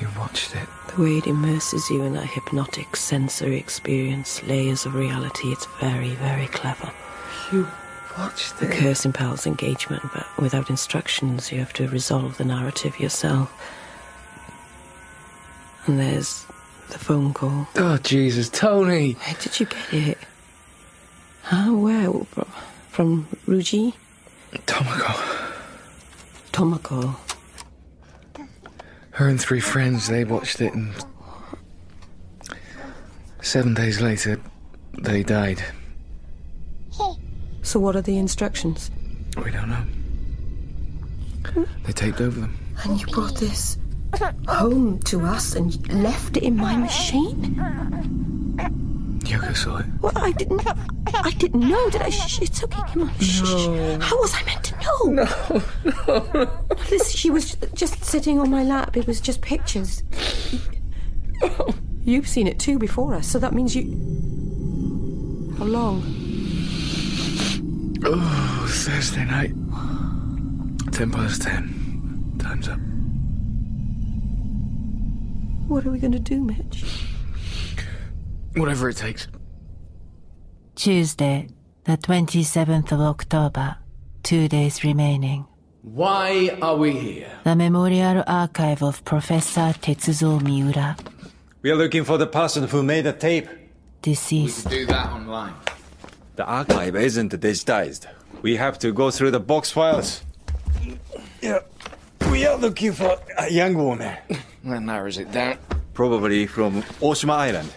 [0.00, 0.68] You watched it.
[0.94, 6.10] The way it immerses you in that hypnotic sensory experience, layers of reality, it's very,
[6.10, 6.92] very clever.
[7.50, 7.66] You
[8.16, 13.52] watched The curse impels engagement, but without instructions, you have to resolve the narrative yourself.
[15.86, 16.46] And there's
[16.90, 17.66] the phone call.
[17.74, 19.14] Oh, Jesus, Tony!
[19.14, 20.18] Where did you get it?
[21.42, 21.74] How?
[21.74, 22.12] Where?
[22.26, 22.46] From,
[22.92, 23.94] from Ryuji?
[24.66, 25.14] Tomoko.
[26.52, 27.16] Tomoko.
[29.12, 30.94] Her and three friends, they watched it and.
[33.40, 34.38] Seven days later,
[35.00, 35.64] they died.
[37.62, 38.90] So, what are the instructions?
[39.42, 39.84] We don't know.
[41.84, 42.58] They taped over them.
[42.84, 43.78] And you brought this
[44.46, 47.58] home to us and left it in my machine?
[49.24, 49.86] Yoko saw it.
[50.00, 50.66] Well, I didn't.
[51.14, 51.90] I didn't know.
[51.90, 52.10] Did I?
[52.10, 52.82] Shh, it's okay.
[52.92, 53.18] Come on.
[53.18, 54.02] Shh, shh.
[54.02, 55.04] How was I meant to know?
[55.04, 55.26] No,
[56.34, 56.50] no.
[56.90, 58.96] Listen, she was just sitting on my lap.
[58.96, 60.02] It was just pictures.
[62.04, 63.84] You've seen it too before us, so that means you.
[65.58, 66.02] How long?
[68.04, 69.54] Oh, Thursday night.
[70.92, 72.36] Ten past ten.
[72.38, 72.78] Time's up.
[75.68, 76.84] What are we going to do, Mitch?
[78.54, 79.28] Whatever it takes.
[80.74, 81.48] Tuesday,
[81.84, 83.76] the 27th of October,
[84.22, 85.46] two days remaining.
[85.82, 87.30] Why are we here?
[87.44, 90.96] The Memorial Archive of Professor Tetsuzo Miura,
[91.62, 93.48] We are looking for the person who made the tape.
[94.02, 94.68] deceased.
[94.68, 95.54] Do that online.
[96.36, 98.06] The archive isn't digitized.
[98.42, 100.22] We have to go through the box files.
[101.40, 101.60] Yeah.
[102.30, 104.16] We are looking for a young woman.
[104.64, 105.58] That narrows it down.
[105.94, 107.70] Probably from Oshima Island.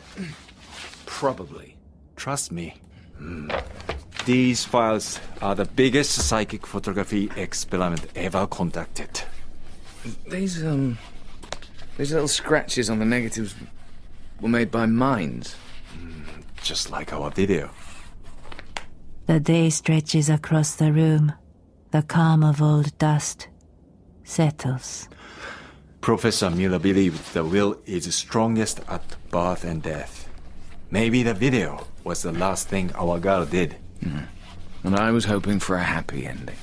[1.16, 1.78] Probably.
[2.18, 2.76] Trust me.
[3.18, 3.50] Hmm.
[4.26, 9.22] These files are the biggest psychic photography experiment ever conducted.
[10.28, 10.98] These, um.
[11.98, 13.56] These little scratches on the negatives
[14.42, 15.56] were made by mines.
[16.62, 17.70] Just like our video.
[19.28, 21.32] The day stretches across the room.
[21.92, 23.48] The calm of old dust
[24.26, 25.08] settles.
[26.02, 30.25] Professor Miura believed the will is strongest at birth and death.
[30.96, 33.76] Maybe the video was the last thing our girl did.
[34.86, 36.56] And I was hoping for a happy ending.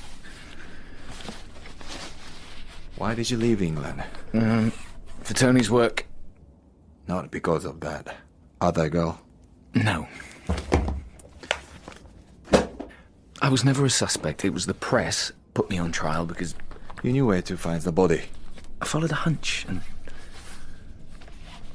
[2.97, 4.03] Why did you leave England?
[4.33, 4.71] Um,
[5.21, 6.07] for Tony's work?
[7.07, 8.15] Not because of that
[8.59, 9.21] other girl.
[9.75, 10.07] No.
[13.39, 14.43] I was never a suspect.
[14.43, 16.55] It was the press put me on trial because
[17.03, 18.23] You knew where to find the body.
[18.81, 19.81] I followed a hunch and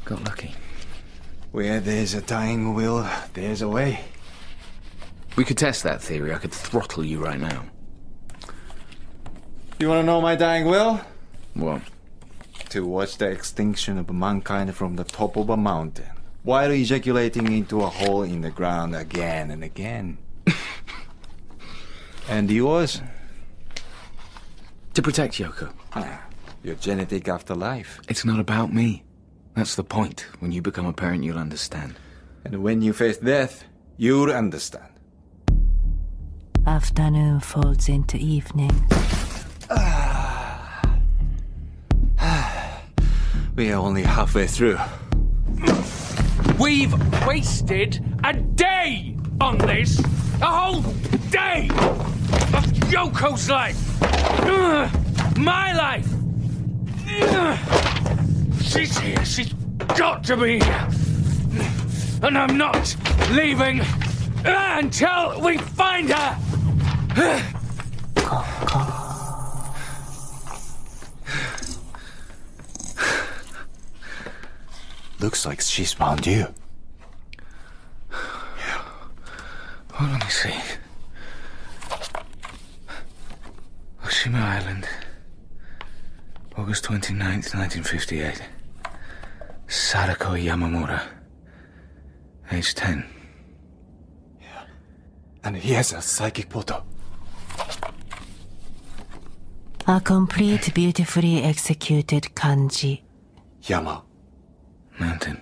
[0.04, 0.56] got lucky.
[1.50, 4.00] Where there's a dying will, there's a way.
[5.36, 6.34] We could test that theory.
[6.34, 7.64] I could throttle you right now.
[9.78, 11.00] You wanna know my dying will?
[11.54, 11.82] What?
[12.70, 16.10] To watch the extinction of mankind from the top of a mountain,
[16.42, 20.18] while ejaculating into a hole in the ground again and again.
[22.28, 23.00] and yours?
[24.94, 25.72] To protect Yoko.
[25.94, 26.22] Ah,
[26.62, 28.00] your genetic afterlife.
[28.08, 29.04] It's not about me.
[29.58, 30.24] That's the point.
[30.38, 31.96] When you become a parent, you'll understand.
[32.44, 33.64] And when you face death,
[33.96, 34.86] you'll understand.
[36.64, 38.70] Afternoon folds into evening.
[43.56, 44.78] We are only halfway through.
[46.60, 46.94] We've
[47.26, 49.98] wasted a day on this.
[50.40, 50.82] A whole
[51.32, 51.68] day
[52.54, 53.76] of Yoko's life.
[55.36, 56.06] My life.
[58.68, 59.24] She's here.
[59.24, 59.52] She's
[59.96, 60.88] got to be here.
[62.22, 62.94] And I'm not
[63.30, 63.80] leaving
[64.44, 66.38] until we find her.
[75.18, 76.46] Looks like she's found you.
[78.10, 78.82] Yeah.
[79.98, 80.54] Well, let me see.
[84.04, 84.86] Oshima Island.
[86.56, 88.42] August 29th, 1958.
[89.68, 91.00] Sadako Yamamura.
[92.50, 93.04] Age 10.
[95.44, 96.82] And he has a psychic photo.
[99.86, 103.02] A complete, beautifully executed kanji.
[103.62, 104.02] Yama.
[104.98, 105.40] Mountain.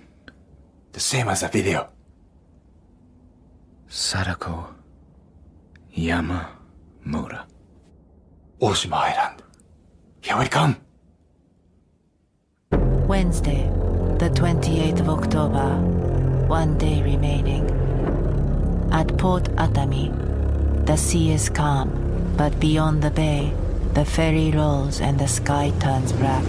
[0.93, 1.89] The same as the video.
[3.89, 4.75] Sadako
[5.97, 7.45] Yamamura.
[8.61, 9.43] Oshima Island.
[10.21, 10.77] Here we come.
[13.07, 13.71] Wednesday,
[14.19, 15.77] the 28th of October.
[16.49, 17.69] One day remaining.
[18.91, 20.09] At Port Atami,
[20.87, 23.53] the sea is calm, but beyond the bay,
[23.93, 26.45] the ferry rolls and the sky turns black.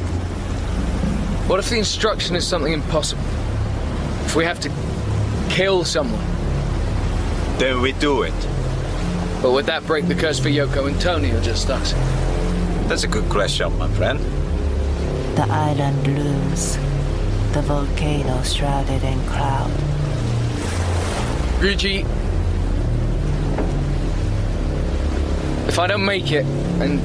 [1.49, 3.23] What if the instruction is something impossible?
[4.23, 4.71] If we have to
[5.49, 6.25] kill someone?
[7.57, 8.47] Then we do it.
[9.41, 11.91] But would that break the curse for Yoko and Tony or just us?
[12.87, 14.19] That's a good question, my friend.
[15.35, 16.77] The island looms,
[17.53, 19.71] the volcano shrouded in cloud.
[21.59, 22.05] Ryuji,
[25.67, 26.45] if I don't make it
[26.81, 27.01] and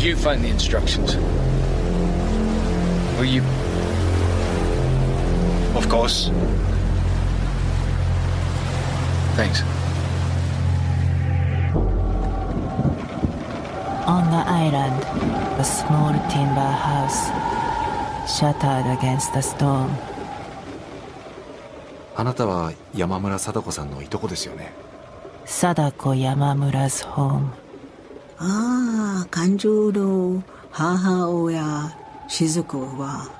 [0.00, 1.16] you find the instructions,
[3.16, 3.42] will you?
[5.76, 6.30] Of course.
[9.36, 9.62] Thanks.
[14.06, 15.02] On the island,
[15.58, 17.30] a small timber house,
[18.26, 19.90] shattered against the storm.
[22.16, 24.72] あなたは山村貞子さんのいとこですよね。
[25.46, 27.48] Sadako Yamamura's home.
[28.38, 31.96] ああ、感情の母親、
[32.28, 33.30] 静子は、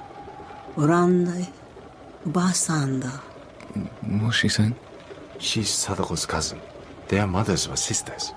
[0.76, 1.48] オランダへ、
[2.26, 3.08] おばあさんだ。
[4.06, 4.74] What's she saying?
[5.38, 6.58] She's Sadako's cousin.
[7.08, 8.34] Their mothers were sisters.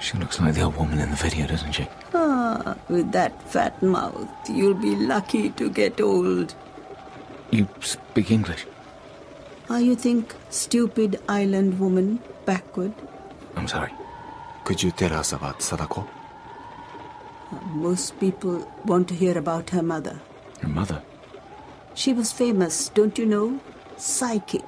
[0.00, 1.86] She looks like the old woman in the video, doesn't she?
[2.14, 6.54] Ah, with that fat mouth, you'll be lucky to get old.
[7.50, 8.66] You speak English?
[9.68, 12.92] Are you think stupid island woman backward?
[13.56, 13.92] I'm sorry.
[14.64, 16.08] Could you tell us about Sadako?
[17.72, 20.20] Most people want to hear about her mother.
[20.60, 21.02] Her mother?
[21.94, 23.60] She was famous, don't you know?
[23.96, 24.64] Psychic.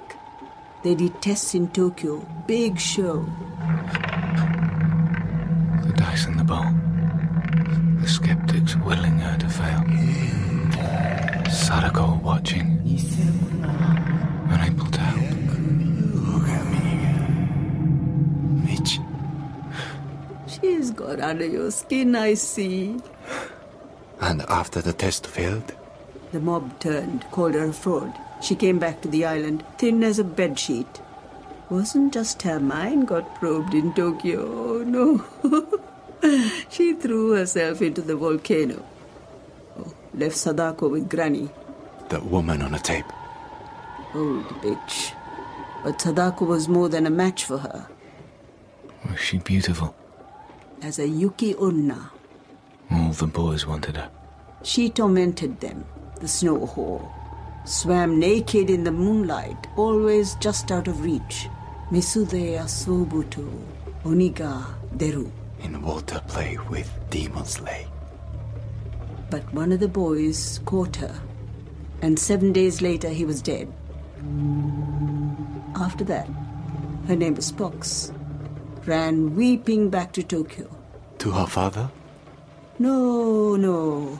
[0.82, 2.26] They did tests in Tokyo.
[2.46, 3.26] Big show.
[6.00, 6.64] The dice in the bowl.
[8.00, 9.84] The skeptics willing her to fail.
[11.50, 12.80] Sadako watching.
[14.48, 15.58] Unable to help.
[18.64, 18.98] Mitch.
[20.48, 22.96] She's got under your skin, I see.
[24.22, 25.74] And after the test failed,
[26.32, 28.14] The mob turned, called her a fraud.
[28.40, 31.02] She came back to the island, thin as a bedsheet.
[31.68, 35.22] Wasn't just her mind got probed in Tokyo, no.
[36.70, 38.84] she threw herself into the volcano.
[39.78, 41.48] Oh, left Sadako with Granny.
[42.08, 43.06] That woman on a tape.
[44.14, 45.12] Old bitch.
[45.84, 47.86] But Sadako was more than a match for her.
[49.08, 49.94] Was she beautiful?
[50.82, 52.10] As a Yuki Onna,
[52.90, 54.10] All the boys wanted her.
[54.62, 55.84] she tormented them,
[56.20, 57.10] the snow whore.
[57.64, 61.48] Swam naked in the moonlight, always just out of reach.
[61.90, 63.46] Misude Asobuto,
[64.04, 64.64] Oniga
[64.96, 65.30] Deru.
[65.62, 67.86] In water play with demons lay.
[69.30, 71.20] But one of the boys caught her,
[72.02, 73.72] and seven days later he was dead.
[75.76, 76.28] After that,
[77.06, 78.12] her name was Pox,
[78.86, 80.68] ran weeping back to Tokyo.
[81.18, 81.90] To her father?
[82.78, 84.18] No, no.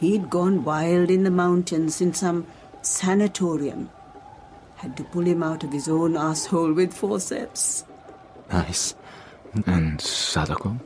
[0.00, 2.46] He'd gone wild in the mountains in some
[2.82, 3.90] sanatorium.
[4.76, 7.84] Had to pull him out of his own asshole with forceps.
[8.50, 8.94] Nice.
[9.66, 10.78] And Sadako?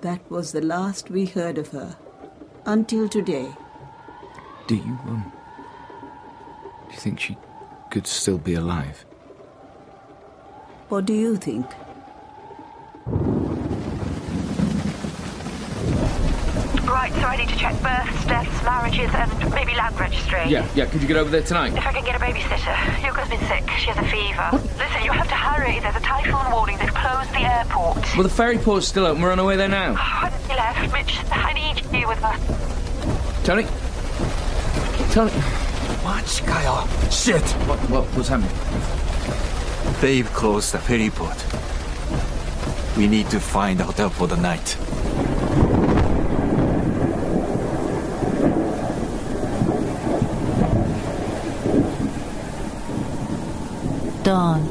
[0.00, 1.96] That was the last we heard of her.
[2.64, 3.48] Until today.
[4.66, 5.32] Do you, um.
[6.88, 7.36] Do you think she
[7.90, 9.04] could still be alive?
[10.88, 11.66] What do you think?
[17.06, 20.42] Right, so I need to check births, deaths, marriages, and maybe land registry.
[20.48, 20.86] Yeah, yeah.
[20.86, 21.72] Could you get over there tonight?
[21.72, 22.74] If I can get a babysitter.
[23.00, 23.70] Yuka's been sick.
[23.78, 24.50] She has a fever.
[24.76, 25.78] Listen, you have to hurry.
[25.78, 26.78] There's a typhoon warning.
[26.78, 27.98] They've closed the airport.
[28.16, 29.22] Well, the ferry port's still open.
[29.22, 29.94] We're on our way there now.
[30.22, 33.44] When he left, Mitch, I need you with her.
[33.44, 33.68] Tony?
[35.12, 35.30] Tony?
[36.02, 36.88] Watch, Kyle.
[37.08, 37.48] Shit!
[37.68, 38.50] What, what, what's happening?
[40.00, 41.38] They've closed the ferry port.
[42.96, 44.76] We need to find a hotel for the night.
[54.26, 54.66] Dawn,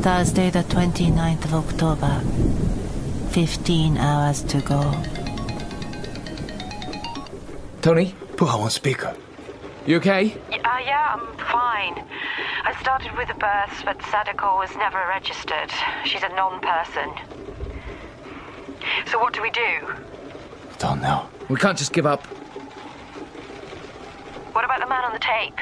[0.00, 2.22] Thursday, the 29th of October.
[3.28, 4.80] 15 hours to go.
[7.82, 8.14] Tony?
[8.38, 9.14] Put her on speaker.
[9.84, 10.32] You okay?
[10.50, 12.02] Uh, yeah, I'm fine.
[12.64, 15.70] I started with the births, but Sadako was never registered.
[16.06, 17.10] She's a non-person.
[19.04, 19.92] So what do we do?
[20.78, 21.28] Don't know.
[21.50, 22.24] We can't just give up.
[24.54, 25.58] What about the man on the tape?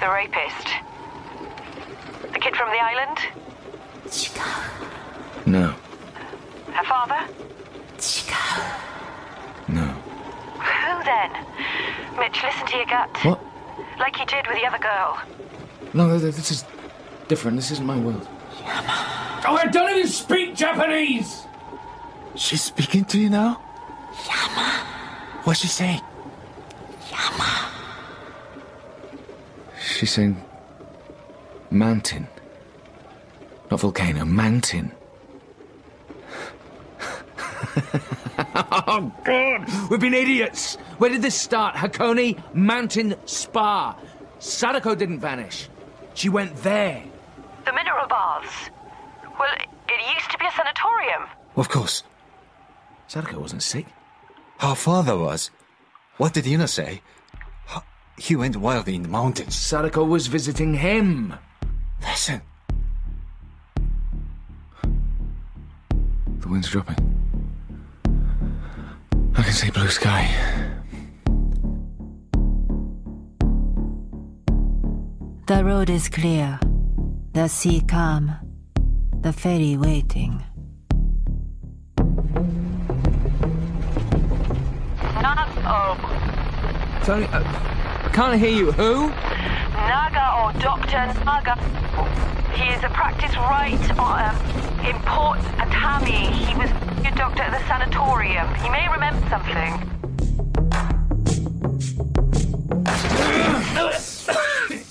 [0.00, 0.89] The rapist?
[2.50, 3.18] The from the island?
[5.46, 5.74] No.
[6.72, 7.32] Her father?
[9.68, 9.86] No.
[10.58, 11.30] Who then?
[12.18, 13.08] Mitch, listen to your gut.
[13.24, 13.40] What?
[13.98, 15.18] Like you did with the other girl.
[15.94, 16.64] No, th- th- this is
[17.28, 17.56] different.
[17.56, 18.26] This isn't my world.
[18.60, 19.42] Yama.
[19.46, 21.44] Oh, I don't even speak Japanese!
[22.34, 23.60] She's speaking to you now?
[24.26, 24.84] Yama.
[25.44, 26.00] What's she saying?
[27.12, 27.70] Yama.
[29.80, 30.42] She's saying.
[31.70, 32.26] Mountain.
[33.70, 34.92] Not volcano, mountain.
[38.72, 39.90] Oh, God!
[39.90, 40.76] We've been idiots!
[40.98, 41.76] Where did this start?
[41.76, 43.96] Hakone Mountain Spa.
[44.38, 45.68] Sadako didn't vanish.
[46.14, 47.02] She went there.
[47.64, 48.70] The mineral baths.
[49.38, 49.68] Well, it
[50.00, 51.22] it used to be a sanatorium.
[51.56, 52.04] Of course.
[53.08, 53.86] Sadako wasn't sick.
[54.58, 55.50] Her father was.
[56.16, 57.02] What did Yuna say?
[58.18, 59.54] He went wild in the mountains.
[59.54, 61.34] Sadako was visiting him.
[62.02, 62.42] Listen.
[66.50, 66.96] Wind's dropping.
[69.36, 70.28] I can see blue sky.
[75.46, 76.58] The road is clear,
[77.34, 78.32] the sea calm,
[79.20, 80.42] the ferry waiting.
[85.22, 85.94] Not oh,
[87.04, 88.72] Tony, uh, I can't hear you.
[88.72, 89.08] Who?
[89.08, 91.14] Naga or Dr.
[91.24, 92.39] Nagao.
[92.55, 94.35] He is a practice right um,
[94.85, 96.31] in Port Atami.
[96.31, 96.69] He was
[97.05, 98.47] a doctor at the sanatorium.
[98.55, 99.95] He may remember something.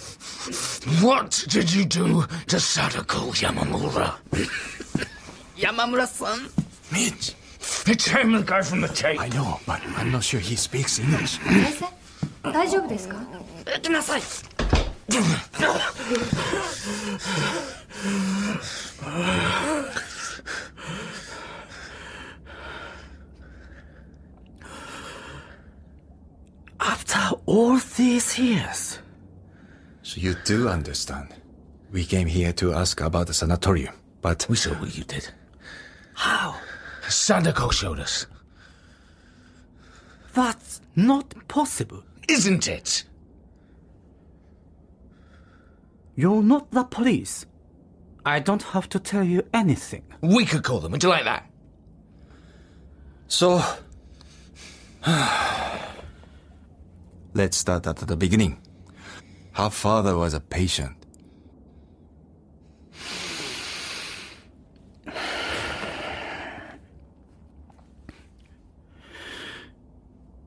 [1.02, 4.14] What did you do to Sadako Yamamura?
[5.56, 6.48] Yamamura-san?
[6.92, 7.34] Mitch.
[7.86, 9.20] It's him, the guy from the tape.
[9.20, 11.38] I know, but I'm not sure he speaks English.
[11.42, 13.16] 先生大丈夫ですか
[13.66, 14.22] 行きなさい
[26.79, 28.99] After all these years,
[30.01, 31.35] So you do understand.
[31.91, 35.29] We came here to ask about the sanatorium, but We saw what you did.
[36.13, 36.55] how?
[37.07, 38.27] Sadako showed us.
[40.33, 42.03] That's not possible.
[42.27, 43.03] Isn't it?
[46.19, 47.45] You're not the police.
[48.25, 50.03] I don't have to tell you anything.
[50.19, 50.91] We could call them.
[50.91, 51.49] Would you like that?
[53.29, 53.63] So,
[57.33, 58.61] let's start at the beginning.
[59.53, 60.97] Her father was a patient.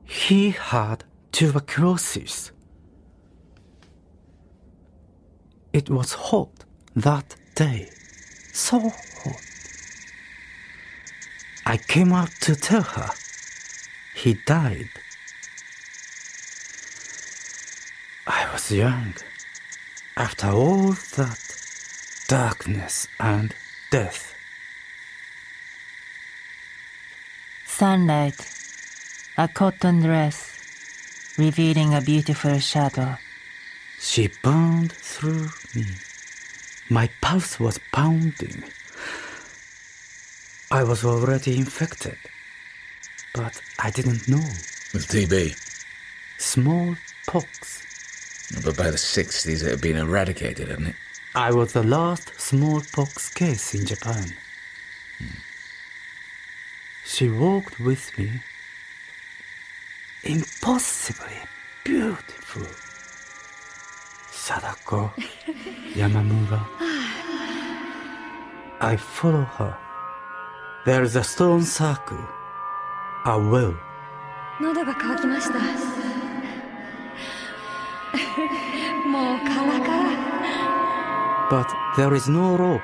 [0.03, 2.52] He had tuberculosis.
[5.73, 6.51] It was hot
[6.95, 7.89] that day.
[8.51, 9.41] So hot.
[11.65, 13.09] I came out to tell her.
[14.13, 14.89] He died.
[18.27, 19.15] I was young.
[20.15, 21.39] After all that
[22.27, 23.55] darkness and
[23.89, 24.35] death.
[27.65, 28.39] Sunlight,
[29.39, 30.53] a cotton dress,
[31.39, 33.17] revealing a beautiful shadow.
[34.03, 35.85] She burned through me.
[36.89, 38.63] My pulse was pounding.
[40.69, 42.17] I was already infected,
[43.33, 44.45] but I didn't know.
[44.93, 45.57] With TB.
[46.37, 47.81] Smallpox.
[48.63, 50.95] But by the 60s, it had been eradicated, hadn't it?
[51.33, 54.33] I was the last smallpox case in Japan.
[55.17, 55.39] Hmm.
[57.05, 58.41] She walked with me.
[60.23, 61.39] Impossibly
[61.85, 62.67] beautiful.
[64.92, 65.10] Sadako
[65.94, 66.60] Yamamura.
[68.80, 69.76] I follow her.
[70.84, 72.22] There is a stone circle,
[73.24, 73.74] a well.
[74.60, 75.58] 喉が渇きました
[79.06, 82.82] もうカラカラ But there is no rope.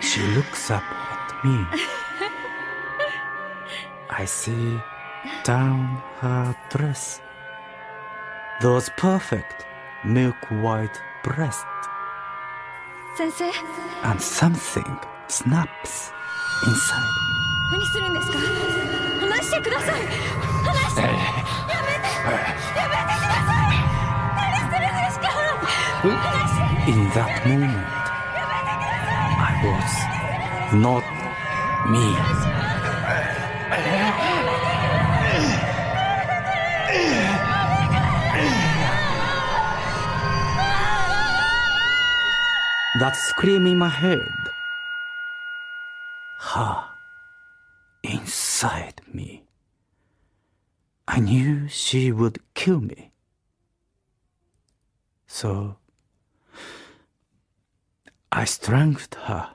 [0.00, 1.64] She looks up at me.
[4.10, 4.78] I see
[5.44, 7.22] down her dress.
[8.60, 9.64] Those perfect
[10.04, 11.64] milk white breasts.
[13.16, 13.44] 先生
[14.04, 14.98] And something
[15.28, 16.12] snaps
[16.66, 17.22] inside.
[17.72, 18.38] 何するんですか
[19.20, 21.18] 話してください話してやめて
[22.18, 23.80] やめてください
[24.36, 27.86] 何するんですか話して In that moment,
[29.38, 29.92] I was
[30.76, 31.04] not
[31.88, 32.75] me.
[42.99, 44.27] That scream in my head.
[46.39, 46.83] Her
[48.01, 49.43] inside me.
[51.07, 53.11] I knew she would kill me.
[55.27, 55.77] So
[58.31, 59.51] I strangled her.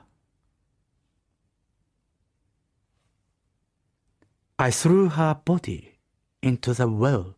[4.57, 5.95] I threw her body
[6.41, 7.35] into the well.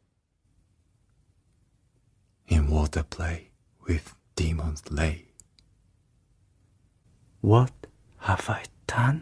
[2.47, 3.49] In water play
[3.87, 5.25] with demons lay.
[7.45, 7.69] What
[8.21, 9.21] have I done?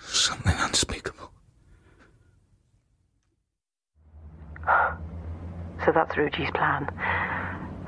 [0.00, 1.30] Something unspeakable.
[5.84, 6.88] So that's Ryuji's plan.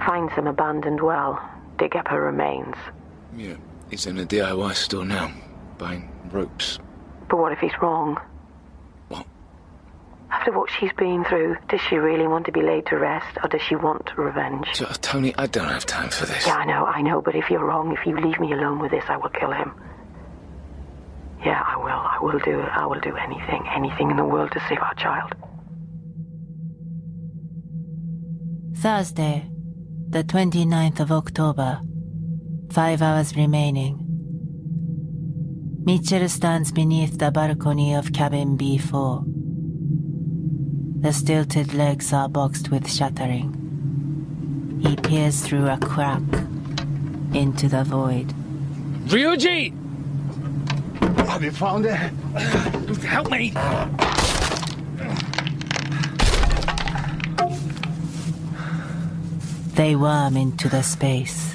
[0.05, 1.41] Find some abandoned well,
[1.79, 2.77] dig up her remains.
[3.35, 3.57] Yeah,
[3.89, 5.33] he's in a DIY store now,
[5.79, 6.79] buying ropes.
[7.31, 8.21] But what if he's wrong?
[10.35, 10.41] What?
[10.41, 13.49] After what she's been through, does she really want to be laid to rest, or
[13.49, 14.67] does she want revenge?
[14.75, 16.47] So, Tony, I don't have time for this.
[16.47, 18.91] Yeah, I know, I know, but if you're wrong, if you leave me alone with
[18.91, 19.73] this, I will kill him.
[21.45, 21.87] Yeah, I will.
[21.87, 22.69] I will do it.
[22.69, 25.33] I will do anything, anything in the world to save our child.
[28.77, 29.51] Thursday,
[30.09, 31.81] the 29th of October.
[32.71, 34.01] Five hours remaining.
[35.85, 39.44] Mitchell stands beneath the balcony of cabin B4.
[41.05, 44.81] The stilted legs are boxed with shuttering.
[44.81, 46.23] He peers through a crack
[47.35, 48.33] into the void.
[49.09, 49.75] Ryuji!
[51.29, 51.99] Have you found it?
[53.05, 53.51] Help me!
[59.75, 61.53] They worm into the space.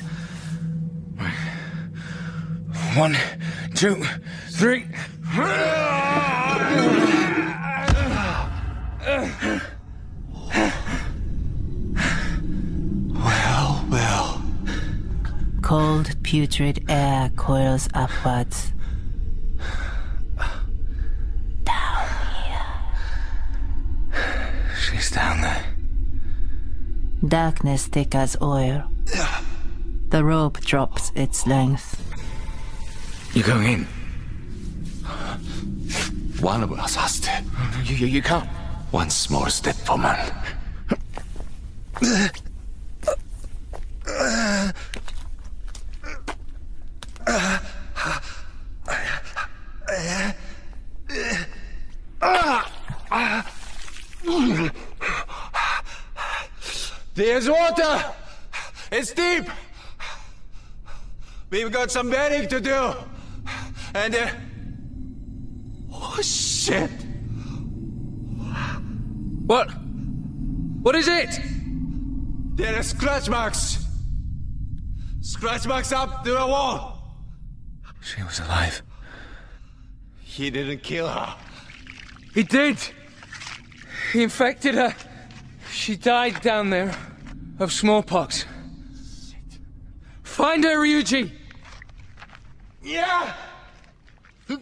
[2.94, 3.18] One,
[3.74, 4.04] two,
[4.52, 4.86] three.
[15.70, 18.74] Cold, putrid air coils upwards.
[21.64, 22.66] Down here.
[24.76, 25.64] She's down there.
[27.28, 28.84] Darkness thick as oil.
[30.10, 32.02] The rope drops its length.
[33.36, 33.88] You're going in?
[36.42, 37.44] One of us has to.
[37.84, 38.50] You, you, you can't.
[38.90, 40.34] One small step for man.
[57.40, 58.04] There's water!
[58.92, 59.46] It's deep!
[61.50, 62.94] We've got some bedding to do!
[63.96, 64.30] And uh...
[65.90, 66.92] Oh, shit!
[69.46, 69.70] What?
[70.82, 71.40] What is it?
[72.58, 73.86] There are scratch marks!
[75.22, 77.02] Scratch marks up to the wall!
[78.02, 78.82] She was alive.
[80.20, 81.36] He didn't kill her.
[82.34, 82.78] He did.
[84.12, 84.94] He infected her.
[85.72, 86.94] She died down there
[87.60, 88.46] of smallpox.
[90.24, 91.32] Find her, Ryuji!
[92.82, 93.34] Yeah!
[94.48, 94.58] the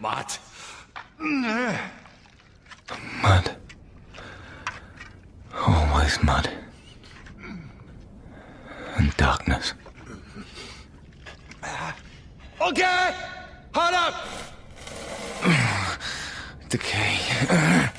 [0.00, 0.26] mud.
[1.18, 1.78] The
[3.22, 3.56] mud.
[5.54, 6.50] Always mud.
[8.96, 9.74] And darkness.
[12.60, 13.14] Okay!
[13.74, 14.14] Hold up!
[16.68, 17.90] Decay.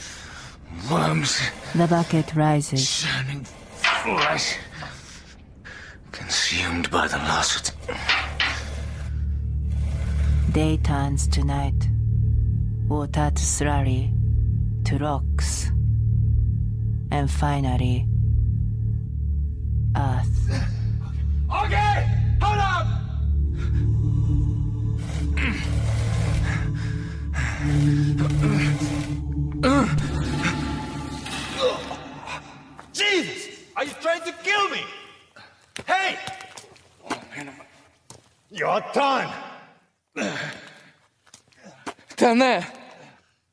[0.92, 1.42] Worms.
[1.76, 3.02] The bucket rises.
[3.02, 4.58] Churning flesh.
[6.14, 7.74] Consumed by the lust.
[10.54, 11.90] Day turns to night.
[12.88, 14.14] Water to slurry,
[14.86, 15.72] to rocks.
[17.12, 18.08] And finally,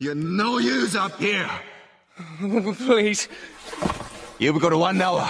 [0.04, 1.48] You're no use up here!
[2.38, 3.26] Please.
[4.38, 5.26] You've got one hour.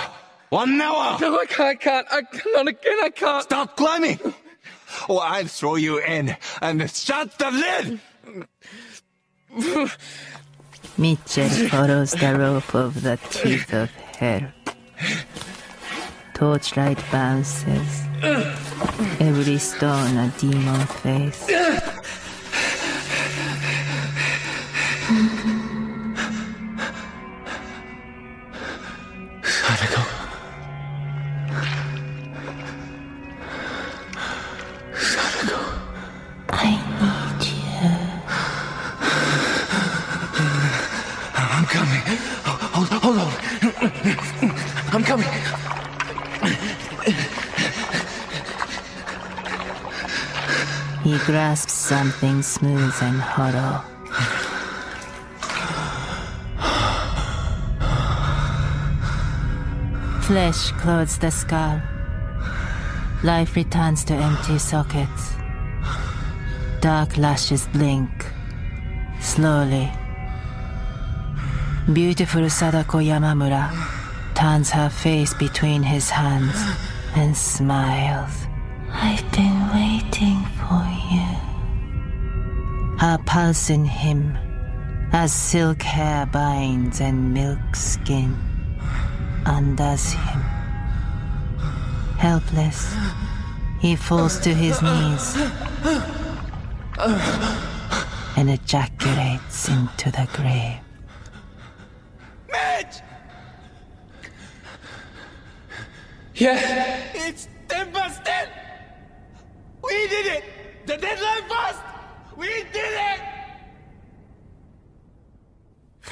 [0.49, 1.17] One hour!
[1.21, 1.69] No, I can't.
[1.69, 2.07] I can't.
[2.11, 2.23] I,
[2.55, 2.99] not again.
[3.05, 3.45] I can't.
[3.45, 4.19] Stop climbing!
[5.09, 8.01] Or I'll throw you in and shut the
[9.53, 9.91] lid!
[10.99, 14.51] Mitchell follows the rope of the teeth of hell.
[16.35, 18.03] Torchlight bounces.
[19.21, 21.47] Every stone a demon face.
[51.25, 53.81] He grasps something smooth and hollow.
[60.21, 61.81] Flesh clothes the skull.
[63.23, 65.33] Life returns to empty sockets.
[66.81, 68.11] Dark lashes blink.
[69.21, 69.91] Slowly.
[71.91, 73.73] Beautiful Sadako Yamamura
[74.35, 76.57] turns her face between his hands
[77.17, 78.47] and smiles.
[78.93, 79.64] I've been
[83.05, 84.35] Her pulse in him,
[85.13, 88.35] as silk hair binds and milk skin,
[89.45, 90.41] undoes him.
[92.17, 92.97] Helpless,
[93.79, 95.37] he falls to his knees
[98.39, 100.81] and ejaculates into the grave.
[102.49, 103.03] Mitch!
[106.37, 107.13] Yeah.
[107.13, 108.49] It's 10 past 10!
[109.83, 110.45] We did it!
[110.87, 111.83] The deadline passed!
[112.37, 113.21] We did it!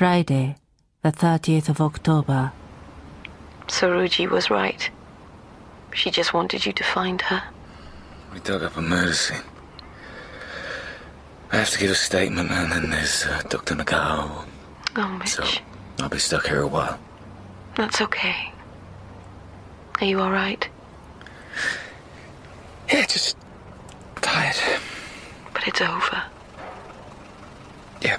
[0.02, 0.56] Friday,
[1.02, 2.50] the 30th of October.
[3.68, 4.90] So Ryuji was right.
[5.94, 7.40] She just wanted you to find her.
[8.34, 9.44] We dug up a murder scene.
[11.52, 13.76] I have to give a statement, and then there's uh, Dr.
[13.76, 14.44] Nagao.
[14.96, 15.28] Oh, Mitch.
[15.28, 15.44] So
[16.00, 16.98] I'll be stuck here a while.
[17.76, 18.52] That's okay.
[20.00, 20.68] Are you alright?
[22.92, 23.36] Yeah, just
[24.20, 24.56] tired.
[25.54, 26.24] But it's over.
[28.00, 28.18] Yeah.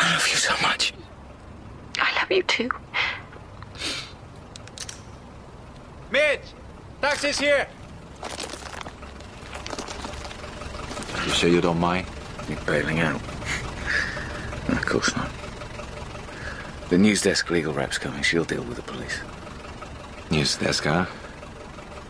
[0.00, 0.94] I love you so much.
[1.98, 2.70] I love you too.
[6.10, 6.40] Mitch!
[7.02, 7.68] Taxi's here!
[11.26, 12.06] You sure you don't mind?
[12.48, 13.20] You're bailing out.
[14.68, 15.30] No, of course not.
[16.88, 18.22] The news desk legal rep's coming.
[18.22, 19.20] She'll deal with the police.
[20.30, 21.04] News desk, huh?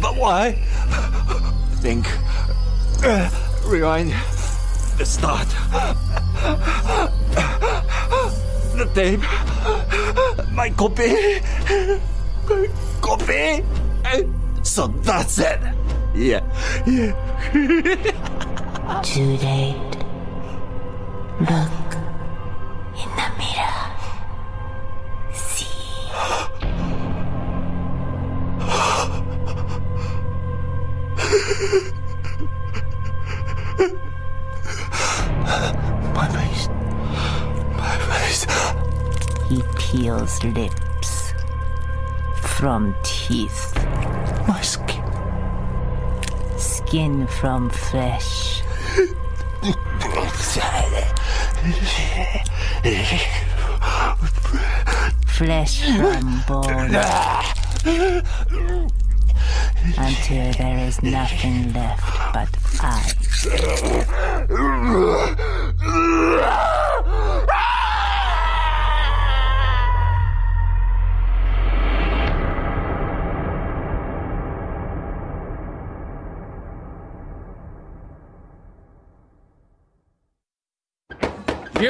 [0.01, 0.53] But why?
[1.83, 2.07] Think.
[3.67, 4.15] Rewind.
[4.99, 5.49] The start.
[8.77, 9.21] The tape.
[10.53, 11.41] My copy.
[13.01, 13.65] Copy.
[14.63, 15.61] So that's it.
[16.15, 16.43] Yeah.
[16.87, 17.15] Yeah.
[19.03, 19.77] Too late.
[21.41, 21.80] Look
[43.31, 43.75] teeth.
[44.49, 45.05] My skin.
[46.59, 48.63] Skin from flesh.
[55.27, 56.95] Flesh from bone.
[59.97, 62.49] Until there is nothing left but
[62.81, 62.97] I.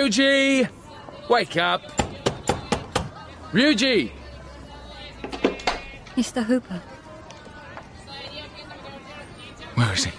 [0.00, 0.66] Ryuji!
[1.28, 1.82] Wake up!
[3.52, 4.10] Ryuji!
[6.16, 6.42] Mr.
[6.42, 6.80] Hooper.
[9.74, 10.12] Where is he?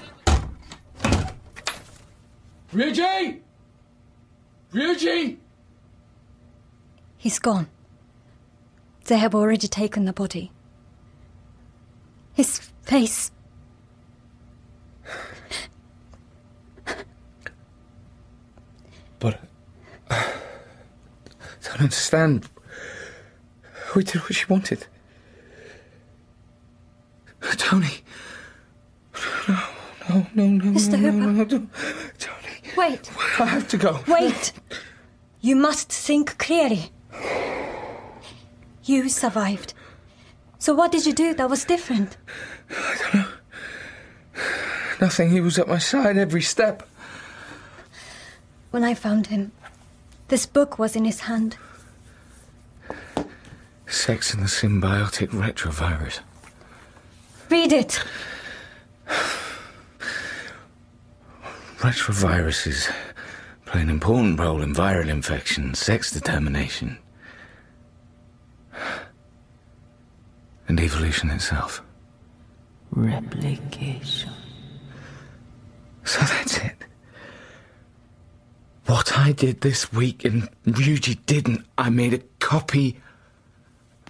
[2.71, 3.39] Ryuji!
[4.71, 5.37] Ryuji!
[7.17, 7.65] He's gone.
[9.05, 10.51] They have already taken the body.
[12.33, 13.31] His face.
[19.17, 19.39] But.
[21.61, 22.49] I don't understand.
[23.95, 24.87] We did what she wanted.
[27.57, 28.01] Tony.
[29.47, 29.59] No,
[30.09, 30.71] no, no, no.
[30.71, 30.99] Mr.
[30.99, 31.59] no, no, Hooper.
[31.59, 31.67] no, no.
[32.77, 33.99] Wait, I have to go.
[34.07, 34.53] wait!
[35.41, 36.91] You must think clearly.
[38.83, 39.73] You survived.
[40.59, 42.17] So what did you do that was different?
[44.99, 45.29] Nothing.
[45.31, 46.87] He was at my side every step.
[48.69, 49.51] When I found him,
[50.31, 51.57] this book was in his hand.
[53.85, 56.21] Sex and the symbiotic retrovirus.
[57.49, 58.01] Read it.
[61.79, 62.89] Retroviruses
[63.65, 66.97] play an important role in viral infection, sex determination,
[70.69, 71.81] and evolution itself.
[72.91, 74.31] Replication.
[76.05, 76.85] So that's it.
[78.91, 82.99] What I did this week and Ryuji didn't, I made a copy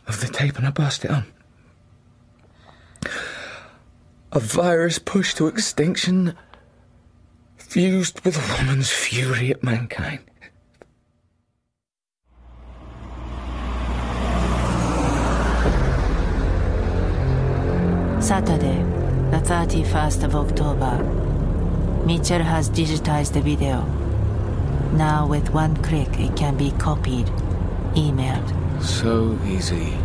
[0.07, 1.27] of the tape and I passed it on.
[4.31, 6.35] A virus pushed to extinction,
[7.57, 10.21] fused with a woman's fury at mankind.
[18.19, 18.81] Saturday,
[19.29, 21.03] the 31st of October.
[22.03, 23.85] Mitchell has digitized the video.
[24.93, 27.27] Now, with one click, it can be copied,
[27.95, 28.83] emailed.
[28.83, 29.97] So easy.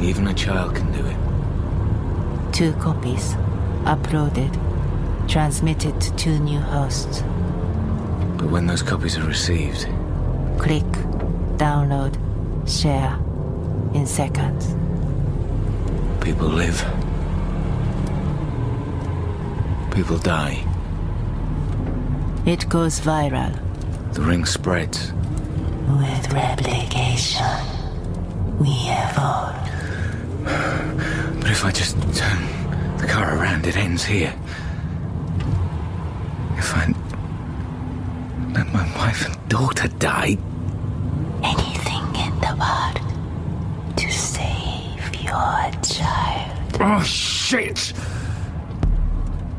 [0.00, 2.52] Even a child can do it.
[2.52, 3.34] Two copies,
[3.84, 4.52] uploaded,
[5.28, 7.22] transmitted to two new hosts.
[8.36, 9.86] But when those copies are received,
[10.58, 10.84] Click,
[11.56, 12.16] download,
[12.68, 13.16] share
[13.94, 14.74] in seconds.
[16.20, 16.84] people live.
[19.92, 20.64] People die.
[22.44, 23.67] It goes viral
[24.12, 25.12] The ring spreads.
[25.12, 27.44] with replication.
[28.58, 29.70] we evolved.
[31.40, 32.42] But if I just turn
[32.98, 34.34] the car around, it ends here.
[36.56, 36.92] If I
[38.52, 40.36] let my wife and daughter die,
[41.42, 46.76] Anything in the world to save your child.
[46.80, 47.92] Oh, shit!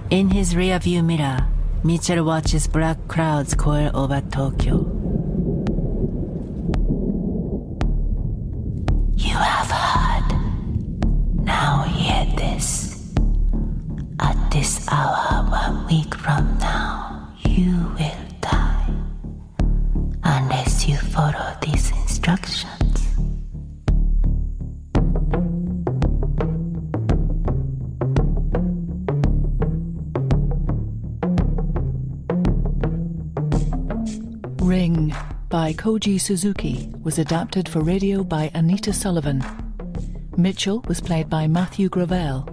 [0.10, 1.48] In his rearview mirror,
[1.84, 4.89] ミッチェル・ウォッチス・ブラック・クラウズ・コイル・オーバー・東京
[36.20, 39.44] Suzuki was adapted for radio by Anita Sullivan.
[40.38, 42.46] Mitchell was played by Matthew Gravelle,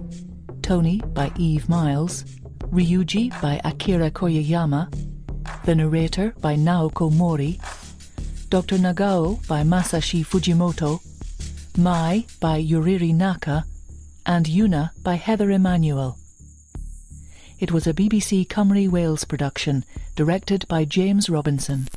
[0.63, 2.23] Tony by Eve Miles,
[2.71, 4.91] Ryuji by Akira Koieyama,
[5.65, 7.59] the narrator by Naoko Mori,
[8.49, 8.77] Dr.
[8.77, 10.99] Nagao by Masashi Fujimoto,
[11.77, 13.65] Mai by Yuriri Naka,
[14.25, 16.17] and Yuna by Heather Emanuel.
[17.59, 19.83] It was a BBC Cymru Wales production,
[20.15, 21.87] directed by James Robinson.